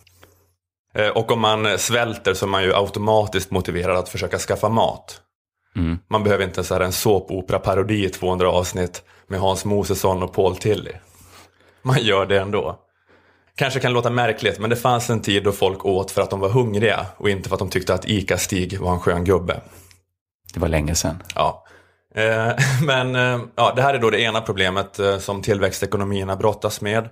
[0.96, 5.22] Eh, Och om man svälter så är man ju automatiskt motiverad att försöka skaffa mat.
[6.10, 10.56] Man behöver inte så här en såpopera-parodi i 200 avsnitt med Hans Mosesson och Paul
[10.56, 10.92] Tilly.
[11.82, 12.80] Man gör det ändå.
[13.56, 16.40] Kanske kan låta märkligt, men det fanns en tid då folk åt för att de
[16.40, 19.62] var hungriga och inte för att de tyckte att ICA-Stig var en skön gubbe.
[20.54, 21.24] Det var länge sedan.
[21.36, 21.66] Ja.
[22.16, 22.52] Eh,
[22.86, 27.10] men eh, ja, det här är då det ena problemet som tillväxtekonomierna brottas med.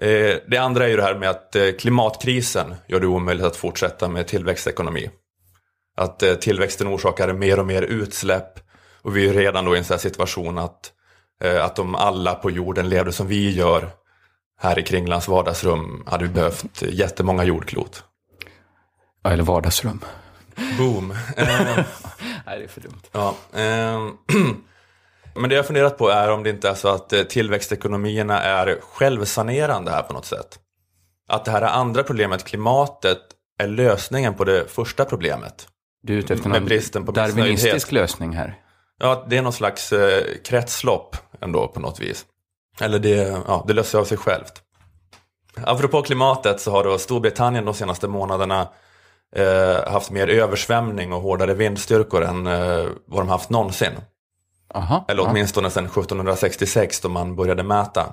[0.00, 3.56] Eh, det andra är ju det här med att eh, klimatkrisen gör det omöjligt att
[3.56, 5.10] fortsätta med tillväxtekonomi.
[5.96, 8.60] Att eh, tillväxten orsakar mer och mer utsläpp
[9.02, 10.92] och vi är redan då i en sån här situation att,
[11.60, 13.90] att om alla på jorden levde som vi gör
[14.60, 18.04] här i Kringlands vardagsrum hade vi behövt jättemånga jordklot.
[19.22, 20.04] Ja, Eller vardagsrum.
[20.78, 21.08] Boom.
[21.36, 23.02] Nej, det är för dumt.
[23.12, 24.12] Ja, ehm,
[25.34, 28.78] men det jag funderat på är om det inte är så att eh, tillväxtekonomierna är
[28.80, 30.58] självsanerande här på något sätt.
[31.28, 33.18] Att det här andra problemet, klimatet,
[33.58, 35.68] är lösningen på det första problemet.
[36.02, 38.58] Du är ute efter någon bristen på darwinistisk lösning här.
[38.98, 42.24] Ja, det är någon slags eh, kretslopp ändå på något vis.
[42.80, 44.62] Eller det, ja, det löser av sig självt.
[45.62, 48.68] Apropå klimatet så har då Storbritannien de senaste månaderna
[49.36, 53.92] eh, haft mer översvämning och hårdare vindstyrkor än eh, vad de haft någonsin.
[54.74, 55.04] Aha.
[55.08, 55.28] Eller ja.
[55.30, 58.12] åtminstone sedan 1766 då man började mäta.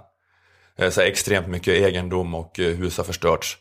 [0.78, 3.58] Eh, Så extremt mycket egendom och eh, hus har förstörts.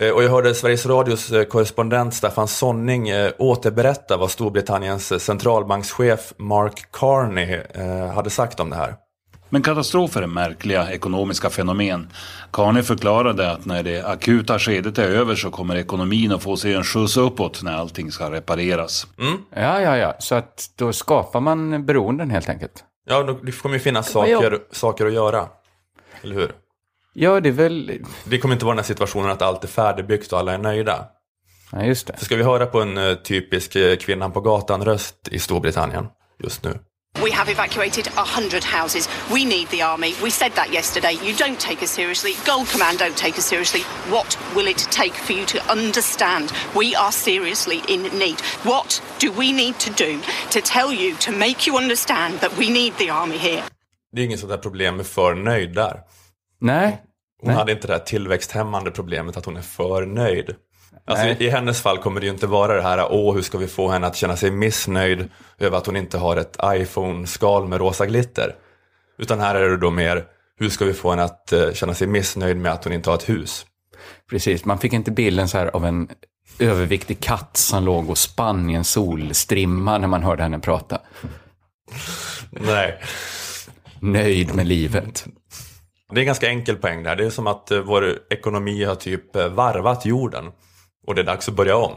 [0.00, 7.62] Eh, Och jag hörde Sveriges Radios korrespondent Staffan Sonning återberätta vad Storbritanniens centralbankschef Mark Carney
[8.14, 8.94] hade sagt om det här.
[9.50, 12.08] Men katastrofer är märkliga ekonomiska fenomen.
[12.52, 16.74] Carney förklarade att när det akuta skedet är över så kommer ekonomin att få sig
[16.74, 19.06] en skjuts uppåt när allting ska repareras.
[19.54, 20.14] Ja, ja, ja.
[20.18, 22.84] Så att då skapar man beroenden helt enkelt.
[23.08, 25.46] Ja, då- det kommer ju finnas saker, saker att göra.
[26.22, 26.52] Eller hur?
[27.12, 28.00] Ja, det är väl...
[28.24, 31.04] Det kommer inte vara den här situationen att allt är färdigbyggt och alla är nöjda.
[31.72, 32.16] Ja, just det.
[32.16, 36.06] För ska vi höra på en eh, typisk eh, kvinnan på gatan-röst i Storbritannien
[36.44, 36.78] just nu?
[37.22, 39.08] We have evacuated 100 houses.
[39.32, 40.14] We need the army.
[40.22, 41.14] We said that yesterday.
[41.22, 42.34] You don't take us seriously.
[42.46, 43.82] Gold Command don't take us seriously.
[44.08, 48.40] What will it take for you to understand we are seriously in need?
[48.62, 52.70] What do we need to do to tell you, to make you understand that we
[52.70, 53.62] need the army here?
[54.12, 56.00] Det är inget sånt där problem med för nöjd där.
[56.60, 57.02] Nej.
[57.40, 57.56] Hon Nej.
[57.56, 60.54] hade inte det här tillväxthämmande problemet att hon är för nöjd.
[61.08, 61.36] Alltså Nej.
[61.40, 63.66] i, I hennes fall kommer det ju inte vara det här, åh hur ska vi
[63.66, 68.06] få henne att känna sig missnöjd över att hon inte har ett iPhone-skal med rosa
[68.06, 68.54] glitter.
[69.18, 70.24] Utan här är det då mer,
[70.58, 73.14] hur ska vi få henne att eh, känna sig missnöjd med att hon inte har
[73.16, 73.66] ett hus?
[74.30, 76.08] Precis, man fick inte bilden så här av en
[76.58, 80.98] överviktig katt som låg och spann i en solstrimma när man hörde henne prata.
[82.50, 83.00] Nej.
[84.00, 85.26] Nöjd med livet.
[86.10, 87.16] Det är en ganska enkel poäng där.
[87.16, 90.44] Det är som att eh, vår ekonomi har typ eh, varvat jorden.
[91.08, 91.92] Och det är dags att börja om.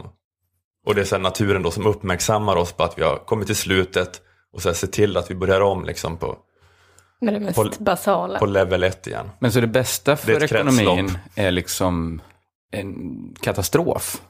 [0.86, 3.56] Och det är sen naturen då som uppmärksammar oss på att vi har kommit till
[3.56, 4.20] slutet.
[4.52, 6.36] Och så ser till att vi börjar om liksom på,
[7.20, 8.38] Med det mest På- basala.
[8.38, 9.30] på level 1 igen.
[9.38, 11.20] Men så det bästa Det är för ett ekonomin kretslopp.
[11.34, 12.20] är liksom
[12.72, 12.94] en
[13.40, 14.22] katastrof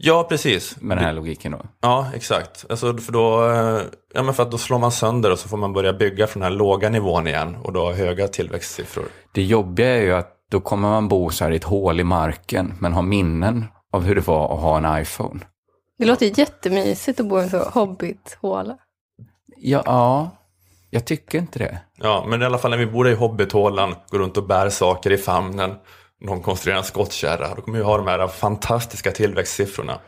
[0.00, 0.76] Ja, precis.
[0.80, 1.58] med den här logiken då.
[1.80, 2.64] Ja, exakt.
[2.70, 3.80] Alltså, för då, eh,
[4.14, 6.40] ja, men för att då slår man sönder och så får man börja bygga från
[6.42, 7.56] den här låga nivån igen.
[7.62, 9.04] Och då ha höga tillväxtsiffror.
[9.32, 12.04] Det jobbiga är ju att då kommer man bo så här i ett hål i
[12.04, 15.40] marken, men ha minnen av hur det var att ha en iPhone.
[15.98, 18.78] Det låter jättemysigt att bo i en så hobbit-håla.
[19.56, 20.30] Ja, ja,
[20.90, 21.78] jag tycker inte det.
[21.96, 25.10] Ja, men i alla fall när vi bor i hobbithålan, går runt och bär saker
[25.10, 25.74] i famnen.
[26.20, 27.54] Någon konstruerar en skottkärra.
[27.54, 29.98] Då kommer vi ha de här fantastiska tillväxtsiffrorna.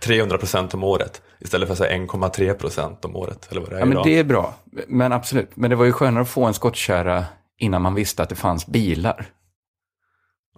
[0.00, 1.22] 300% om året.
[1.40, 3.48] Istället för så här 1,3% om året.
[3.50, 4.54] Eller vad det är Ja, men det är bra.
[4.88, 5.56] Men absolut.
[5.56, 7.24] Men det var ju skönare att få en skottkärra
[7.58, 9.26] innan man visste att det fanns bilar.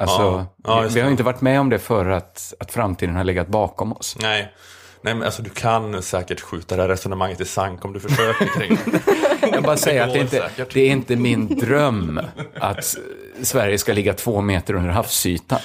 [0.00, 3.16] Alltså, Ja, ja, vi, vi har inte varit med om det för att, att framtiden
[3.16, 4.16] har legat bakom oss.
[4.20, 4.54] Nej.
[5.02, 8.46] Nej, men alltså du kan säkert skjuta det här resonemanget i sank om du försöker
[8.46, 9.00] kring det.
[9.52, 12.20] Jag bara säger att det är, inte, det är inte min dröm
[12.54, 12.96] att
[13.42, 15.60] Sverige ska ligga två meter under havsytan.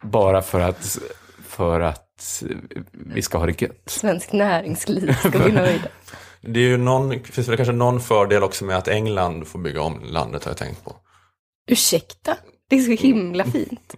[0.00, 0.98] Bara för att,
[1.48, 2.42] för att
[2.92, 3.82] vi ska ha det gött.
[3.86, 5.88] Svensk näringsliv ska bli nöjda.
[6.40, 9.82] Det är ju någon, finns väl kanske någon fördel också med att England får bygga
[9.82, 10.96] om landet har jag tänkt på.
[11.70, 12.36] Ursäkta?
[12.72, 13.96] Det är så himla fint.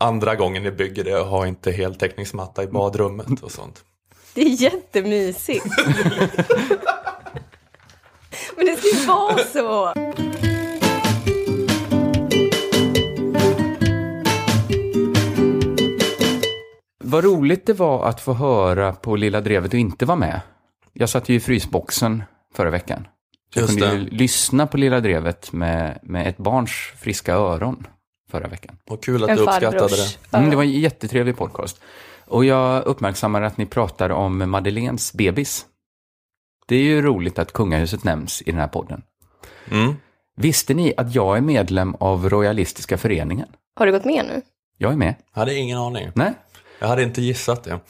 [0.00, 3.84] Andra gången ni bygger det, ha inte heltäckningsmatta i badrummet och sånt.
[4.34, 5.64] Det är jättemysigt.
[8.56, 9.92] Men det ska ju vara så.
[17.04, 20.40] Vad roligt det var att få höra på Lilla Drevet och inte vara med.
[20.92, 22.22] Jag satt ju i frysboxen
[22.54, 23.06] förra veckan.
[23.54, 24.02] Så jag Just kunde det.
[24.02, 27.86] ju lyssna på Lilla Drevet med, med ett barns friska öron
[28.30, 28.76] förra veckan.
[28.84, 30.16] Vad kul att En du uppskattade farbrors.
[30.30, 30.36] det.
[30.36, 31.80] Mm, det var en jättetrevlig podcast.
[32.26, 35.66] Och jag uppmärksammar att ni pratar om Madeleines bebis.
[36.66, 39.02] Det är ju roligt att kungahuset nämns i den här podden.
[39.70, 39.94] Mm.
[40.36, 43.48] Visste ni att jag är medlem av Royalistiska föreningen?
[43.74, 44.42] Har du gått med nu?
[44.78, 45.14] Jag är med.
[45.34, 46.08] Jag hade ingen aning.
[46.14, 46.32] Nej?
[46.78, 47.80] Jag hade inte gissat det.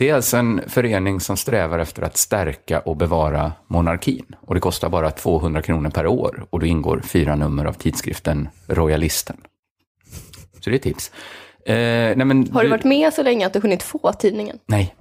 [0.00, 4.26] Det är alltså en förening som strävar efter att stärka och bevara monarkin.
[4.40, 8.48] Och det kostar bara 200 kronor per år och då ingår fyra nummer av tidskriften
[8.66, 9.36] Royalisten.
[10.60, 11.12] Så det är tips.
[11.66, 14.58] Eh, nej men Har du varit med så länge att du hunnit få tidningen?
[14.66, 14.94] Nej.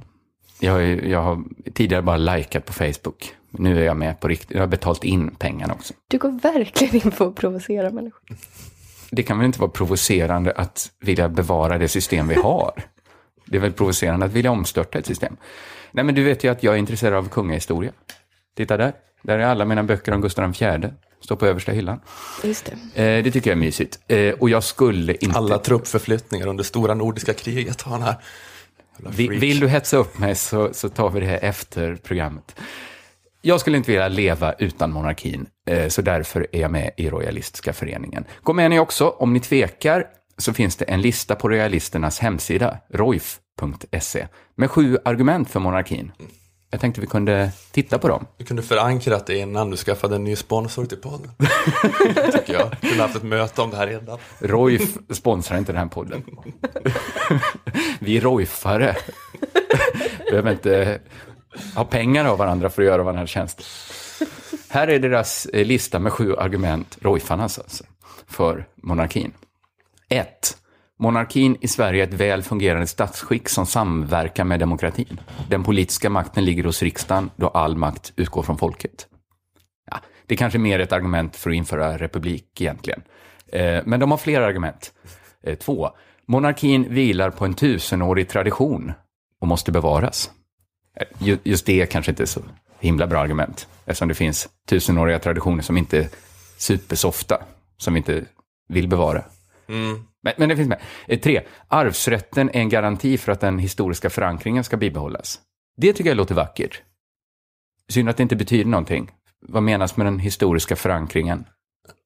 [0.60, 3.34] Jag, jag har tidigare bara likat på Facebook.
[3.52, 4.52] Nu är jag med på riktigt.
[4.52, 5.94] Jag har betalt in pengarna också.
[6.08, 8.22] Du går verkligen in på att provocera människor.
[9.12, 12.74] Det kan väl inte vara provocerande att vilja bevara det system vi har?
[13.52, 15.38] Det är väl provocerande att vilja omstörta ett system?
[15.92, 17.92] Nej, men du vet ju att jag är intresserad av kungahistoria.
[18.58, 18.94] Titta där.
[19.22, 20.90] Där är alla mina böcker om Gustav IV.
[21.22, 22.00] Står på översta hyllan.
[22.44, 23.04] Just det.
[23.04, 24.00] Eh, det tycker jag är mysigt.
[24.08, 25.38] Eh, och jag skulle inte...
[25.38, 28.16] Alla truppförflyttningar under stora nordiska kriget har han här.
[29.30, 32.56] Vill du hetsa upp mig så, så tar vi det här efter programmet.
[33.42, 37.74] Jag skulle inte vilja leva utan monarkin, eh, så därför är jag med i Royalistiska
[37.74, 38.26] föreningen.
[38.44, 40.06] Gå med ni också, om ni tvekar
[40.40, 46.12] så finns det en lista på Royalisternas hemsida, roif.se, med sju argument för monarkin.
[46.72, 48.26] Jag tänkte vi kunde titta på dem.
[48.38, 51.32] Du kunde förankrat det innan du skaffade en ny sponsor till podden.
[52.32, 52.72] Tycker jag.
[52.82, 54.20] Du kunde haft ett möte om det här redan.
[54.40, 56.24] Roif sponsrar inte den här podden.
[58.00, 58.96] Vi är Roifare.
[60.30, 61.00] Behöver inte
[61.76, 63.66] ha pengar av varandra för att göra varandra tjänster.
[64.70, 67.84] Här är deras lista med sju argument, Roifarnas alltså,
[68.28, 69.32] för monarkin.
[70.10, 70.58] 1.
[71.00, 75.20] Monarkin i Sverige är ett väl fungerande statsskick som samverkar med demokratin.
[75.50, 79.08] Den politiska makten ligger hos riksdagen då all makt utgår från folket.
[79.92, 83.02] Ja, det är kanske mer ett argument för att införa republik egentligen.
[83.48, 84.94] Eh, men de har flera argument.
[85.44, 85.90] Eh, två.
[86.26, 88.94] Monarkin vilar på en tusenårig tradition
[89.42, 90.32] och måste bevaras.
[90.96, 92.42] Eh, just det kanske inte är så
[92.80, 96.08] himla bra argument, eftersom det finns tusenåriga traditioner som inte är
[96.58, 97.42] supersofta,
[97.78, 98.26] som vi inte
[98.70, 99.24] vill bevara.
[100.22, 100.82] Men, men det finns med.
[101.08, 105.40] Eh, Tre, arvsrätten är en garanti för att den historiska förankringen ska bibehållas.
[105.78, 106.82] Det tycker jag låter vackert.
[107.92, 109.12] Synd att det inte betyder någonting.
[109.48, 111.46] Vad menas med den historiska förankringen?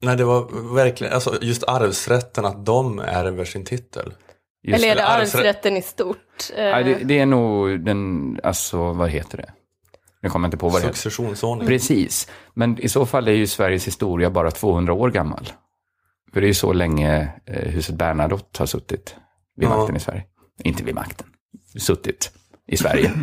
[0.01, 4.13] Nej, det var verkligen, alltså just arvsrätten, att de ärver sin titel.
[4.63, 6.17] Just- Eller är det arvsrätt- arvsrätten i stort?
[6.57, 9.53] Eh, Ja, det, det är nog den, alltså vad heter det?
[10.21, 10.97] Nu kommer jag inte på vad det heter.
[10.99, 11.67] Successionsordning.
[11.67, 15.47] Precis, men i så fall är ju Sveriges historia bara 200 år gammal.
[16.33, 19.15] För det är ju så länge eh, huset Bernadotte har suttit
[19.55, 19.77] vid Ja.
[19.77, 20.23] makten i Sverige.
[20.63, 21.27] Inte vid makten,
[21.77, 22.31] suttit
[22.67, 23.11] i Sverige.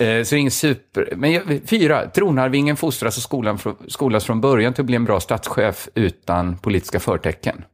[0.00, 1.12] Eh, Så ingen super...
[1.16, 5.20] Men jag- fyra, tronarvingen fostras och skolan, skolas från början till att bli en bra
[5.20, 7.64] statschef utan politiska förtecken.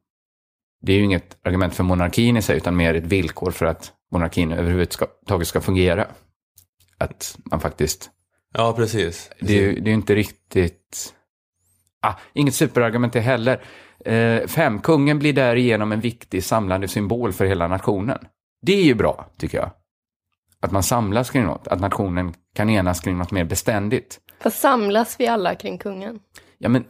[0.82, 3.92] Det är ju inget argument för monarkin i sig, utan mer ett villkor för att
[4.12, 6.06] monarkin överhuvudtaget ska fungera.
[6.98, 8.10] Att man faktiskt...
[8.54, 9.30] Ja, precis.
[9.40, 11.14] Det är det är ju inte riktigt...
[12.02, 13.60] Ah, inget superargument det heller.
[14.04, 18.18] Eh, fem, kungen blir därigenom en viktig samlande symbol för hela nationen.
[18.62, 19.70] Det är ju bra, tycker jag.
[20.60, 24.18] Att man samlas kring något, att nationen kan enas kring något mer beständigt.
[24.42, 26.18] Fast samlas vi alla kring kungen?
[26.58, 26.84] Ja, men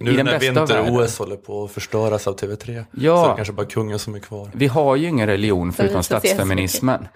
[0.00, 3.16] Nu i den när vinter-OS håller på att förstöras av TV3 Ja.
[3.16, 4.50] så är det kanske bara kungen som är kvar.
[4.52, 7.08] Vi har ju ingen religion förutom statsfeminismen.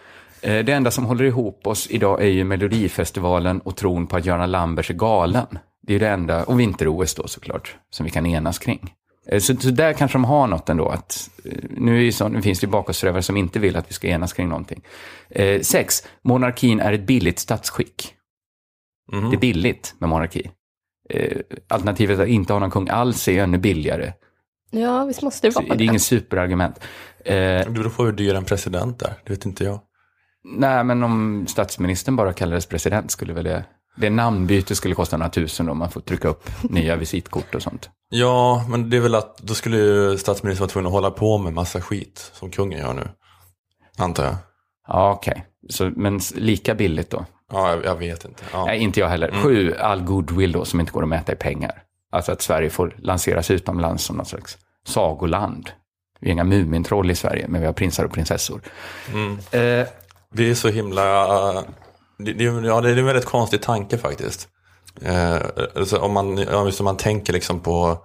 [0.43, 4.25] Eh, Det enda som håller ihop oss idag är ju Melodifestivalen och tron på att
[4.25, 5.47] Göran Lambers är galen.
[5.89, 8.95] Det är ju det enda, och vinter-OS då såklart, som vi kan enas kring.
[9.27, 10.89] Eh, Så, så där kanske de har något ändå.
[10.89, 13.91] Att, eh, nu, är ju så, nu finns det ju bakåtsträvare som inte vill att
[13.91, 14.83] vi ska enas kring någonting.
[15.31, 18.15] Eh, sex, monarkin är ett billigt statsskick.
[19.13, 19.31] Mhm.
[19.31, 20.51] Det är billigt med monarki.
[21.11, 21.37] Eh,
[21.69, 24.13] alternativet att inte ha någon kung alls är ännu billigare.
[24.71, 26.81] Ja, visst måste det Så vara det är inget superargument.
[27.25, 29.81] Eh, Det beror på hur dyr en president är, det vet inte jag.
[30.45, 33.65] Nej, men om statsministern bara kallades president skulle väl det...
[34.01, 37.91] Det namnbyte skulle kosta några tusen om man får trycka upp nya visitkort och sånt.
[38.11, 41.39] Ja, men det är väl att då skulle ju statsministern vara tvungen att hålla på
[41.39, 43.09] med massa skit som kungen gör nu.
[43.99, 44.37] Antar jag.
[44.89, 45.47] Ja, okej.
[45.69, 47.25] Så Men lika billigt då?
[47.53, 48.43] Ja, jag, jag vet inte.
[48.53, 48.65] Ja.
[48.65, 49.31] Nej, inte jag heller.
[49.43, 51.83] Sju, all goodwill då som inte går att mäta i pengar.
[52.13, 55.71] Alltså att Sverige får lanseras utomlands som något slags sagoland.
[56.21, 58.61] Vi är inga Mumintroll i Sverige, men vi har prinsar och prinsessor.
[59.51, 59.87] Eh,
[60.33, 61.65] Det är så himla...
[62.19, 64.49] Det, det, ja, det är en väldigt konstig tanke faktiskt.
[65.03, 65.37] Eh,
[65.77, 67.99] alltså om, man, om man tänker liksom på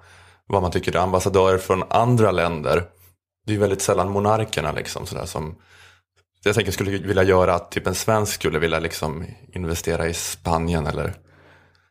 [0.48, 2.84] vad man tycker är ambassadörer från andra länder.
[3.46, 5.56] Det är väldigt sällan monarkerna liksom sådär som
[6.44, 10.88] jag tänker skulle vilja göra att typ en svensk skulle vilja liksom investera i Spanien
[10.88, 11.14] eller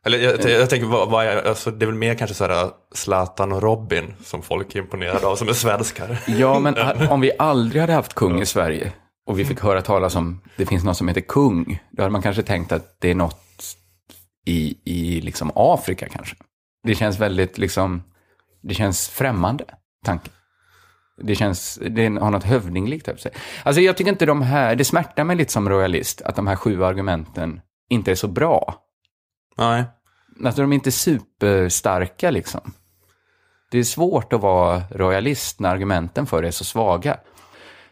[0.05, 3.51] eller jag, jag tänker, vad, vad är, alltså, det är väl mer kanske sådär Zlatan
[3.51, 6.17] och Robin som folk är imponerade av som är svenskar.
[6.27, 6.75] Ja, men
[7.09, 8.91] om vi aldrig hade haft kung i Sverige
[9.25, 12.21] och vi fick höra talas om det finns något som heter kung, då hade man
[12.21, 13.75] kanske tänkt att det är något
[14.45, 16.35] i, i liksom Afrika kanske.
[16.83, 18.03] Det känns väldigt liksom,
[18.61, 19.65] det känns främmande,
[20.05, 20.33] tanken.
[21.17, 23.31] Det känns, det har något hövdingligt över sig.
[23.63, 26.55] Alltså jag tycker inte de här, det smärtar mig lite som royalist att de här
[26.55, 28.75] sju argumenten inte är så bra.
[29.57, 29.83] Nej.
[30.45, 32.73] Alltså de är inte superstarka liksom.
[33.71, 37.17] Det är svårt att vara royalist när argumenten för det är så svaga.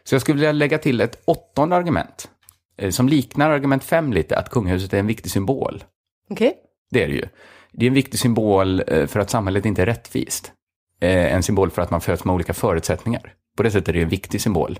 [0.04, 2.30] Så jag skulle vilja lägga till ett åttonde argument,
[2.76, 5.84] eh, som liknar argument fem lite, att kungahuset är en viktig symbol.
[6.30, 6.54] Okej.
[6.90, 7.26] Det är det ju.
[7.72, 10.52] Det är en viktig symbol eh, för att samhället inte är rättvist.
[11.00, 13.34] Eh, En symbol för att man föds med olika förutsättningar.
[13.56, 14.78] På det sättet är det en viktig symbol.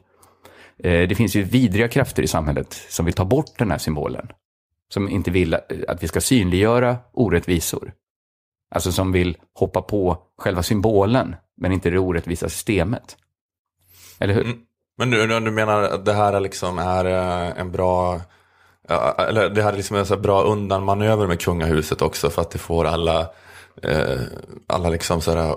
[0.82, 4.28] Det finns ju vidriga krafter i samhället som vill ta bort den här symbolen.
[4.88, 5.54] Som inte vill
[5.88, 7.92] att vi ska synliggöra orättvisor.
[8.74, 13.16] Alltså som vill hoppa på själva symbolen, men inte det orättvisa systemet.
[14.18, 14.56] Eller hur?
[14.98, 18.20] Men du, du menar att det här är liksom är eh, en bra,
[18.88, 22.50] ja, eller det här är liksom en så bra undanmanöver med kungahuset också för att
[22.50, 23.20] det får alla,
[23.82, 24.20] eh,
[24.66, 25.54] alla liksom så här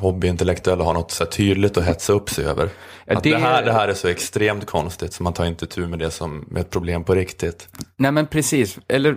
[0.00, 2.68] hobbyintellektuella att ha något så tydligt att hetsa upp sig över.
[3.04, 3.38] Ja, att det- det...
[3.38, 6.44] här, det här är så extremt konstigt så man tar inte tur med det som
[6.48, 7.68] med ett problem på riktigt.
[7.96, 9.16] Nej men precis, eller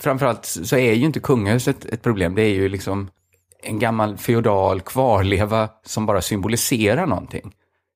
[0.00, 2.34] framförallt så är ju inte kungahuset ett problem.
[2.34, 3.10] Det är ju liksom
[3.62, 7.52] en gammal feodal kvarleva som bara symboliserar någonting.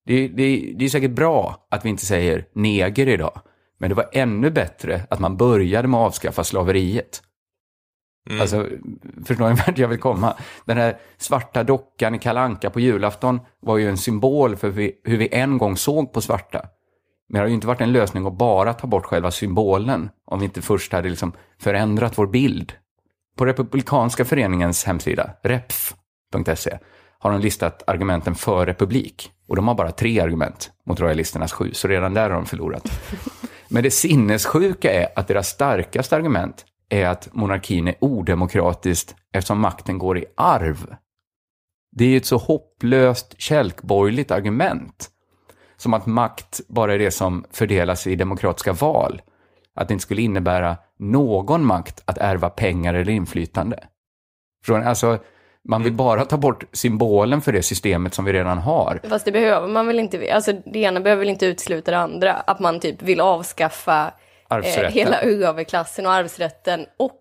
[0.06, 3.40] Det, det, det är säkert bra att vi inte säger neger idag.
[3.78, 7.22] Men det var ännu bättre att man började med att avskaffa slaveriet.
[8.40, 8.66] Alltså,
[9.26, 10.34] förstår ni vart jag vill komma?
[10.64, 15.00] Den här svarta dockan i Kalanka på julafton var ju en symbol för hur vi,
[15.04, 16.66] hur vi en gång såg på svarta.
[17.28, 20.38] Men det har ju inte varit en lösning att bara ta bort själva symbolen om
[20.38, 22.72] vi inte först hade liksom förändrat vår bild.
[23.36, 26.78] På Republikanska föreningens hemsida, repf.se,
[27.18, 29.32] har de listat argumenten för republik.
[29.48, 32.90] Och de har bara tre argument mot royalisternas sju, så redan där har de förlorat.
[33.68, 39.98] Men det sinnessjuka är att deras starkaste argument är att monarkin är odemokratiskt eftersom makten
[39.98, 40.96] går i arv.
[41.92, 45.10] Det är ju ett så hopplöst kälkborgerligt argument.
[45.76, 49.22] Som att makt bara är det som fördelas i demokratiska val.
[49.74, 53.84] Att det inte skulle innebära någon makt att ärva pengar eller inflytande.
[54.64, 55.18] Från, alltså,
[55.68, 59.00] man vill bara ta bort symbolen för det systemet som vi redan har.
[59.08, 60.34] Fast det behöver man väl inte.
[60.34, 62.32] Alltså det ena behöver väl inte utesluta det andra.
[62.32, 64.12] Att man typ vill avskaffa
[64.50, 67.12] eh, hela överklassen och arvsrätten och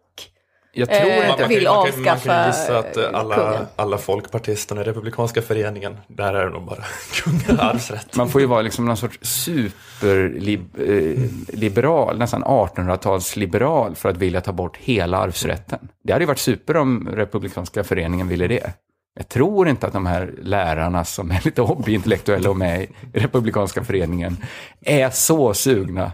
[0.77, 1.41] Jag tror Eh, inte...
[1.41, 3.65] Man, vill man, kan, man kan avskaffa, ju gissa att eh, alla, kungen.
[3.75, 6.83] alla folkpartisterna i Republikanska föreningen, där är det nog bara
[7.23, 8.15] kungaarvsrätt.
[8.15, 14.77] Man får ju vara liksom någon sorts superliberal, nästan 1800-talsliberal för att vilja ta bort
[14.77, 15.79] hela arvsrätten.
[16.03, 18.73] Det hade ju varit super om Republikanska föreningen ville det.
[19.17, 23.83] Jag tror inte att de här lärarna som är lite hobbyintellektuella och med i Republikanska
[23.83, 24.37] föreningen
[24.81, 26.11] är så sugna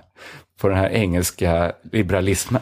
[0.61, 2.61] på den här engelska liberalismen.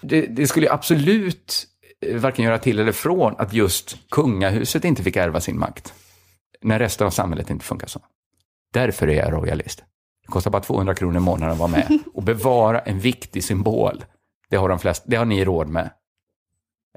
[0.00, 1.66] Det, det skulle ju absolut
[2.06, 5.94] eh, varken göra till eller från att just kungahuset inte fick ärva sin makt.
[6.62, 8.00] När resten av samhället inte funkar så.
[8.72, 9.84] Därför är jag royalist.
[10.22, 14.04] Det kostar bara 200 kronor i månaden att vara med och bevara en viktig symbol.
[14.50, 15.90] Det har de flesta, det har ni råd med.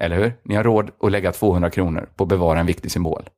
[0.02, 0.32] Eller hur?
[0.44, 3.30] Ni har råd att lägga 200 kronor på att bevara en viktig symbol.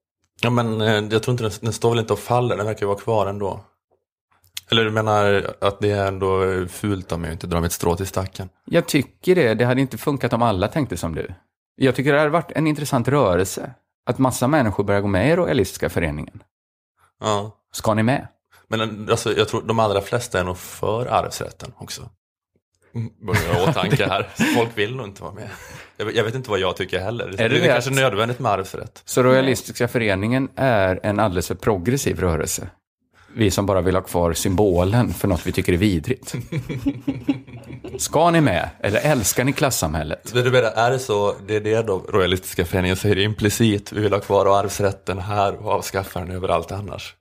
[0.42, 2.80] Ja men eh, jag tror inte den, den står väl inte och faller, den verkar
[2.80, 3.60] ju vara kvar ändå.
[4.70, 8.06] Eller du menar att det är ändå fult mig att inte dra mitt strå till
[8.06, 8.48] stacken?
[8.64, 9.54] Jag tycker det.
[9.54, 11.34] Det hade inte funkat om alla tänkte som du.
[11.76, 13.74] Jag tycker det hade varit en intressant rörelse.
[14.06, 16.42] Att massa människor börjar gå med i Royalistiska föreningen.
[17.20, 17.56] Ja.
[17.72, 18.28] Ska ni med?
[18.68, 22.10] Men alltså, jag tror de allra flesta är nog för arvsrätten också.
[22.94, 24.22] Mm, jag i åtanke här.
[24.56, 25.48] Folk vill nog inte vara med.
[25.96, 27.24] Jag vet, jag inte vad jag tycker heller.
[27.24, 29.02] Är är, det det det kanske nödvändigt med arvsrätt.
[29.04, 32.70] Så Royalistiska föreningen är en alldeles för progressiv rörelse.
[33.37, 36.35] Vi som bara vill ha kvar symbolen för något vi tycker är vidrigt.
[37.99, 38.68] Ska ni med?
[38.80, 40.32] Eller älskar ni klassamhället?
[40.32, 44.01] Det, du menar, är det så, det är det då Royalistiska föreningen säger implicit, vi
[44.01, 47.14] vill ha kvar arvsrätten här och avskaffa den överallt annars.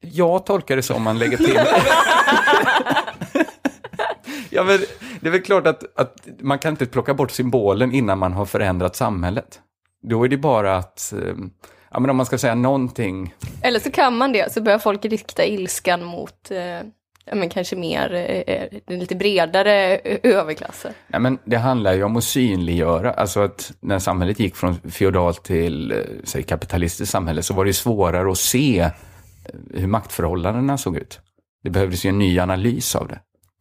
[0.00, 1.60] Jag tolkar det som man lägger till...
[4.50, 4.78] ja, men
[5.20, 8.46] det är väl klart att, att man kan inte plocka bort symbolen innan man har
[8.46, 9.60] förändrat samhället.
[10.02, 11.34] Då är det bara att, eh,
[11.94, 15.04] ja men om man ska säga någonting, Eller så kan man det, så börjar folk
[15.04, 16.58] rikta ilskan mot eh,
[17.24, 20.92] ja, men kanske mer eh, eh, den lite bredare eh, överklassen.
[21.06, 25.42] ja men det handlar ju om att synliggöra, alltså att när samhället gick från feodalt
[25.44, 28.90] till, eh, säg kapitalistiskt samhälle, så var det svårare att se
[29.74, 31.20] hur maktförhållandena såg ut.
[31.62, 33.18] Det behövdes ju en ny analys av det.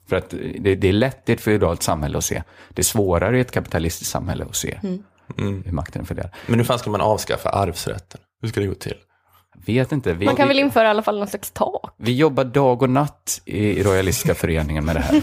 [0.09, 0.29] För att
[0.59, 2.43] det, det är lätt i ett feodalt samhälle att se.
[2.69, 4.79] Det är svårare i ett kapitalistiskt samhälle att se
[5.37, 6.31] hur makten är fördelad.
[6.47, 8.21] Men hur fan ska man avskaffa arvsrätten?
[8.41, 8.95] Hur ska det gå till?
[9.65, 10.13] Vet inte.
[10.13, 11.93] Vi, Man kan vi, väl införa i alla fall någon slags tak?
[11.97, 15.21] vi jobbar dag och natt i, i Royalistiska föreningen med det här.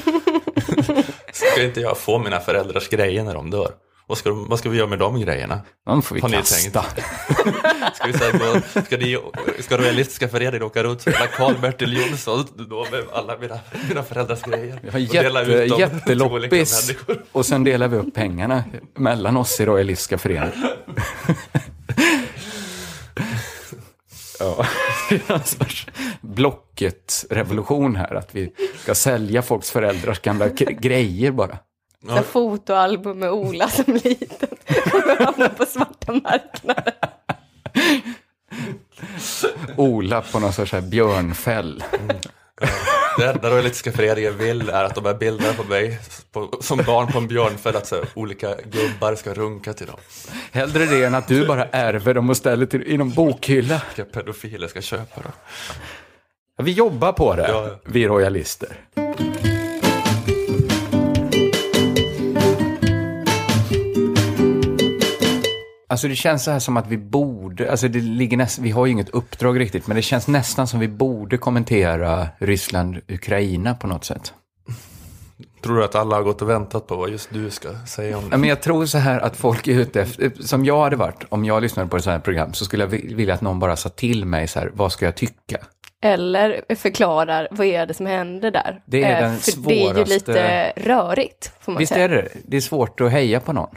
[1.32, 3.70] Ska inte jag få mina föräldrars grejer när de dör?
[4.10, 5.60] Vad ska, de, vad ska vi göra med de grejerna?
[5.86, 6.82] De får vi Har kasta.
[7.94, 9.18] Ska vi säga då, ska, ni,
[9.58, 13.58] ska Royalistiska föreningen åka runt som Karl-Bertil Jonsson då med alla mina,
[13.88, 14.80] mina föräldrars grejer?
[14.82, 16.92] Vi har och jätte, jätteloppis
[17.32, 20.52] och sen delar vi upp pengarna mellan oss i Royalistiska föreningen.
[24.38, 24.66] ja,
[25.08, 25.86] det är en sorts
[26.20, 28.52] Blocket-revolution här, att vi
[28.82, 30.48] ska sälja folks föräldrars gamla
[30.80, 31.58] grejer bara.
[32.06, 34.48] Så här fotoalbum med Ola som liten.
[34.90, 36.92] Kommer hamna på svarta marknaden.
[39.76, 41.84] Ola på någon sorts här björnfäll.
[43.18, 45.98] Det enda Royalistiska föreningen vill är att de här bilderna på mig
[46.32, 49.96] på, som barn på en björnfäll, att så här, olika gubbar ska runka till dem.
[50.52, 53.82] Hellre det än att du bara ärver dem och ställer till, i någon bokhylla.
[53.96, 55.32] Vilka pedofiler ska köpa dem.
[56.56, 57.78] Ja, Vi jobbar på det, Ja, ja.
[57.84, 58.76] vi royalister.
[65.90, 68.86] Alltså det känns så här som att vi borde, alltså det ligger näst, vi har
[68.86, 74.04] ju inget uppdrag riktigt, men det känns nästan som vi borde kommentera Ryssland-Ukraina på något
[74.04, 74.32] sätt.
[75.62, 78.24] Tror du att alla har gått och väntat på vad just du ska säga om
[78.24, 78.36] Ja, det?
[78.36, 81.44] men jag tror så här att folk är ute efter, som jag hade varit, om
[81.44, 83.76] jag lyssnade på ett sådant här program, så skulle jag vi- vilja att någon bara
[83.76, 85.58] sa till mig så här, vad ska jag tycka?
[86.02, 88.82] Eller förklarar vad är det som händer där.
[88.86, 92.04] Det är Eh, den för Det är ju svåraste- lite rörigt, får man Visst säga.
[92.04, 93.76] är det det är svårt att heja på någon.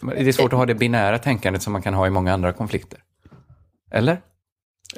[0.00, 2.52] Det är svårt att ha det binära tänkandet som man kan ha i många andra
[2.52, 2.98] konflikter.
[3.90, 4.20] Eller?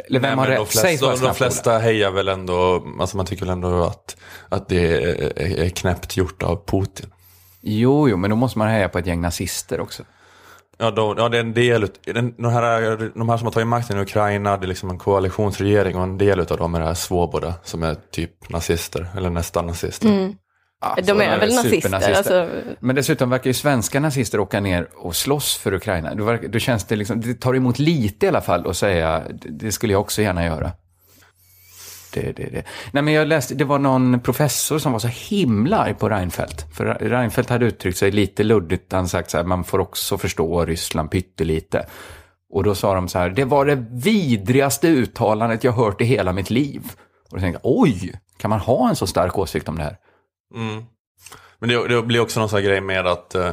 [0.08, 0.58] Eller vem Nej, har rätt?
[0.58, 4.16] de flesta, de flesta hejar väl ändå, alltså man tycker väl ändå att,
[4.48, 5.02] att det
[5.64, 7.06] är, knäppt gjort av Putin.
[7.60, 10.02] Jo, jo, men då måste man heja på ett gäng nazister också.
[10.78, 13.52] Ja, de, ja, det är en del, ut- den, de, här, de här som har
[13.52, 16.80] tagit makten i Ukraina, det är liksom en koalitionsregering och en del av dem är
[16.80, 20.08] det här Svoboda som är typ nazister, eller nästan nazister.
[20.80, 22.48] Ja, De är väl nazister, alltså,
[22.80, 26.14] Men dessutom verkar ju svenska nazister åka ner och slåss för Ukraina.
[26.14, 29.22] Då, verkar, då känns det liksom, det tar emot lite i alla fall att säga,
[29.32, 30.72] det skulle jag också gärna göra.
[32.14, 32.64] Det, det, det.
[32.92, 36.66] Nej, men jag läste, det var någon professor som var så himla arg på Reinfeldt.
[36.76, 38.92] För Reinfeldt hade uttryckt sig lite luddigt.
[38.92, 41.86] Han sagt så här, man får också förstå Ryssland pyttelite.
[42.50, 46.32] Och då sa de så här, det var det vidrigaste uttalandet jag hört i hela
[46.32, 46.82] mitt liv.
[47.30, 49.96] Och då tänkte jag, oj, kan man ha en så stark åsikt om det här?
[50.54, 50.84] Mm.
[51.58, 53.46] Men det, det blir också någon sån här grej med att uh,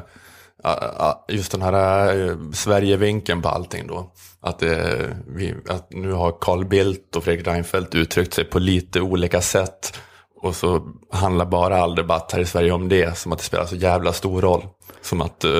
[0.65, 4.11] uh, just den här uh, Sverigevinkeln på allting då.
[4.45, 9.01] Att, eh, vi, att nu har Carl Bildt och Fredrik Reinfeldt uttryckt sig på lite
[9.01, 9.99] olika sätt.
[10.41, 13.65] Och så handlar bara all debatt här i Sverige om det, som att det spelar
[13.65, 14.63] så jävla stor roll.
[15.05, 15.51] Som att, eh,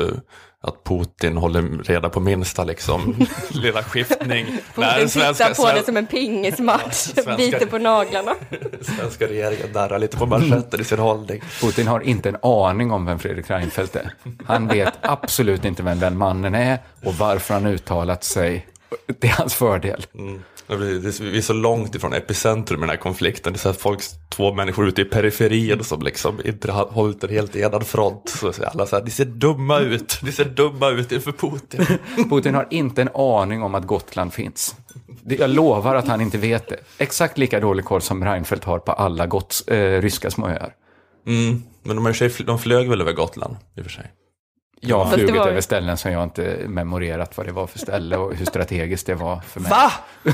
[0.64, 4.46] att Putin håller reda på minsta liksom, lilla skiftning.
[4.76, 8.36] Putin tittar på det som en pingismatch, Svenska- biter på naglarna.
[8.82, 11.42] svenska regeringen darrar lite på manschetten i sin hållning.
[11.62, 14.14] Putin har inte en aning om vem Fredrik Reinfeldt är.
[14.46, 18.68] Han vet absolut inte vem den mannen är och varför han uttalat sig
[19.20, 20.06] till hans fördel.
[20.16, 20.42] Mm.
[20.68, 20.86] Det det
[21.20, 23.54] är- Vi är så långt ifrån epicentrum i den här konflikten.
[23.54, 27.24] Det är så att folk, två människor ute i periferin som liksom inte har hållit
[27.24, 28.30] en helt enad front.
[28.30, 31.86] Så är alla så här, ni ser dumma ut, ni ser dumma ut inför Putin.
[32.30, 34.76] Putin har inte en aning om att Gotland finns.
[35.24, 36.78] Det- Jag lovar att han inte vet det.
[36.98, 40.74] Exakt lika dålig koll som Reinfeldt har på alla gots, eh, ryska småöar.
[41.28, 41.64] Mm.
[41.84, 44.12] Men de, har sig- de flög väl över Gotland i och för sig.
[44.82, 48.18] Jag har flugit var- över ställen som jag inte memorerat vad det var för ställe
[48.18, 49.72] och hur strategiskt det var för mig.
[49.72, 49.92] Va?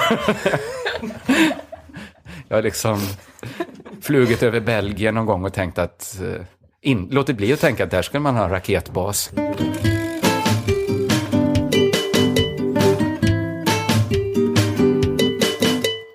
[2.48, 3.00] Jag har liksom
[4.02, 6.20] flugit över Belgien någon gång och tänkt att...
[6.22, 6.42] eh,
[6.84, 9.32] In, låtit bli att tänka att där skulle man ha en raketbas.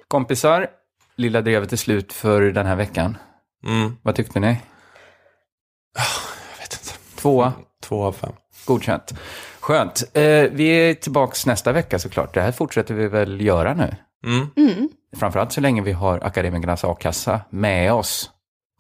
[0.09, 0.67] Kompisar,
[1.17, 3.17] Lilla Drevet är slut för den här veckan.
[3.67, 3.97] Mm.
[4.03, 4.47] Vad tyckte ni?
[5.97, 7.21] Jag vet inte.
[7.21, 7.53] Tvåa?
[7.89, 8.33] Två av fem.
[8.67, 9.15] Godkänt.
[9.61, 10.05] Skönt.
[10.13, 10.23] Eh,
[10.53, 12.35] vi är tillbaks nästa vecka såklart.
[12.35, 13.95] Det här fortsätter vi väl göra nu.
[14.27, 14.89] Mm.
[15.17, 18.31] Framförallt så länge vi har akademikernas a-kassa med oss.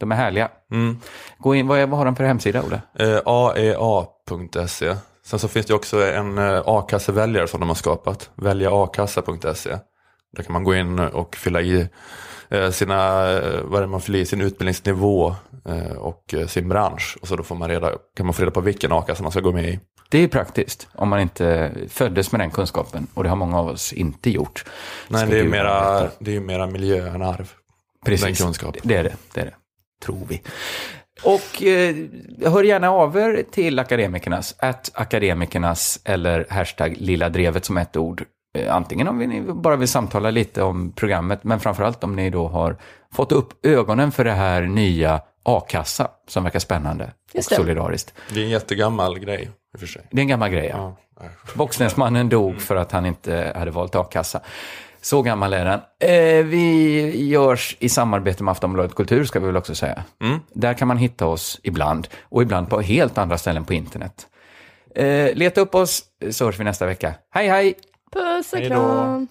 [0.00, 0.48] De är härliga.
[0.72, 0.98] Mm.
[1.38, 2.80] Gå in, vad, är, vad har de för hemsida, Olle?
[2.98, 4.96] Eh, aea.se.
[5.24, 8.30] Sen så finns det också en eh, a-kasseväljare som de har skapat.
[8.34, 9.78] Väljaakassa.se.
[10.36, 11.88] Där kan man gå in och fylla i
[12.48, 15.34] eh, sina, eh, vad är det man fyller i, sin utbildningsnivå
[15.98, 17.16] och eh, sin bransch.
[17.20, 19.40] Och så då får man reda, kan man få reda på vilken a-kassa man ska
[19.40, 19.80] gå med i.
[20.08, 23.06] Det är praktiskt om man inte föddes med den kunskapen.
[23.14, 24.64] Och det har många av oss inte gjort.
[25.08, 26.14] Nej, det är, mera, veta.
[26.18, 27.52] det är mera miljö än arv.
[28.04, 28.26] Precis.
[28.26, 28.80] Den kunskapen.
[28.84, 29.54] Det är det, det är det.
[30.04, 30.42] Tror vi.
[31.22, 31.96] Och eh,
[32.52, 38.24] hör gärna av er till akademikernas, att akademikernas eller hashtag lilla drevet som ett ord.
[38.58, 42.48] Eh, Antingen om ni bara vill samtala lite om programmet, men framförallt om ni då
[42.48, 42.76] har
[43.16, 47.62] fått upp ögonen för det här nya a-kassa som verkar spännande Just och det.
[47.62, 48.14] solidariskt.
[48.34, 50.02] Det är en jättegammal grej i för sig.
[50.10, 50.96] Det är en gammal grej, ja.
[51.20, 51.26] Ja.
[51.54, 54.40] Boxningsmannen dog för att han inte hade valt a-kassa.
[55.00, 55.80] Så gammal är den.
[56.10, 60.04] Eh, vi görs i samarbete med Aftonbladet Kultur, ska vi väl också säga.
[60.52, 64.26] Där kan man hitta oss ibland, och ibland på helt andra ställen på internet.
[64.94, 67.14] Eh, leta upp oss, så hörs vi nästa vecka.
[67.30, 67.74] Hej, hej!
[68.12, 69.28] Puss och kram!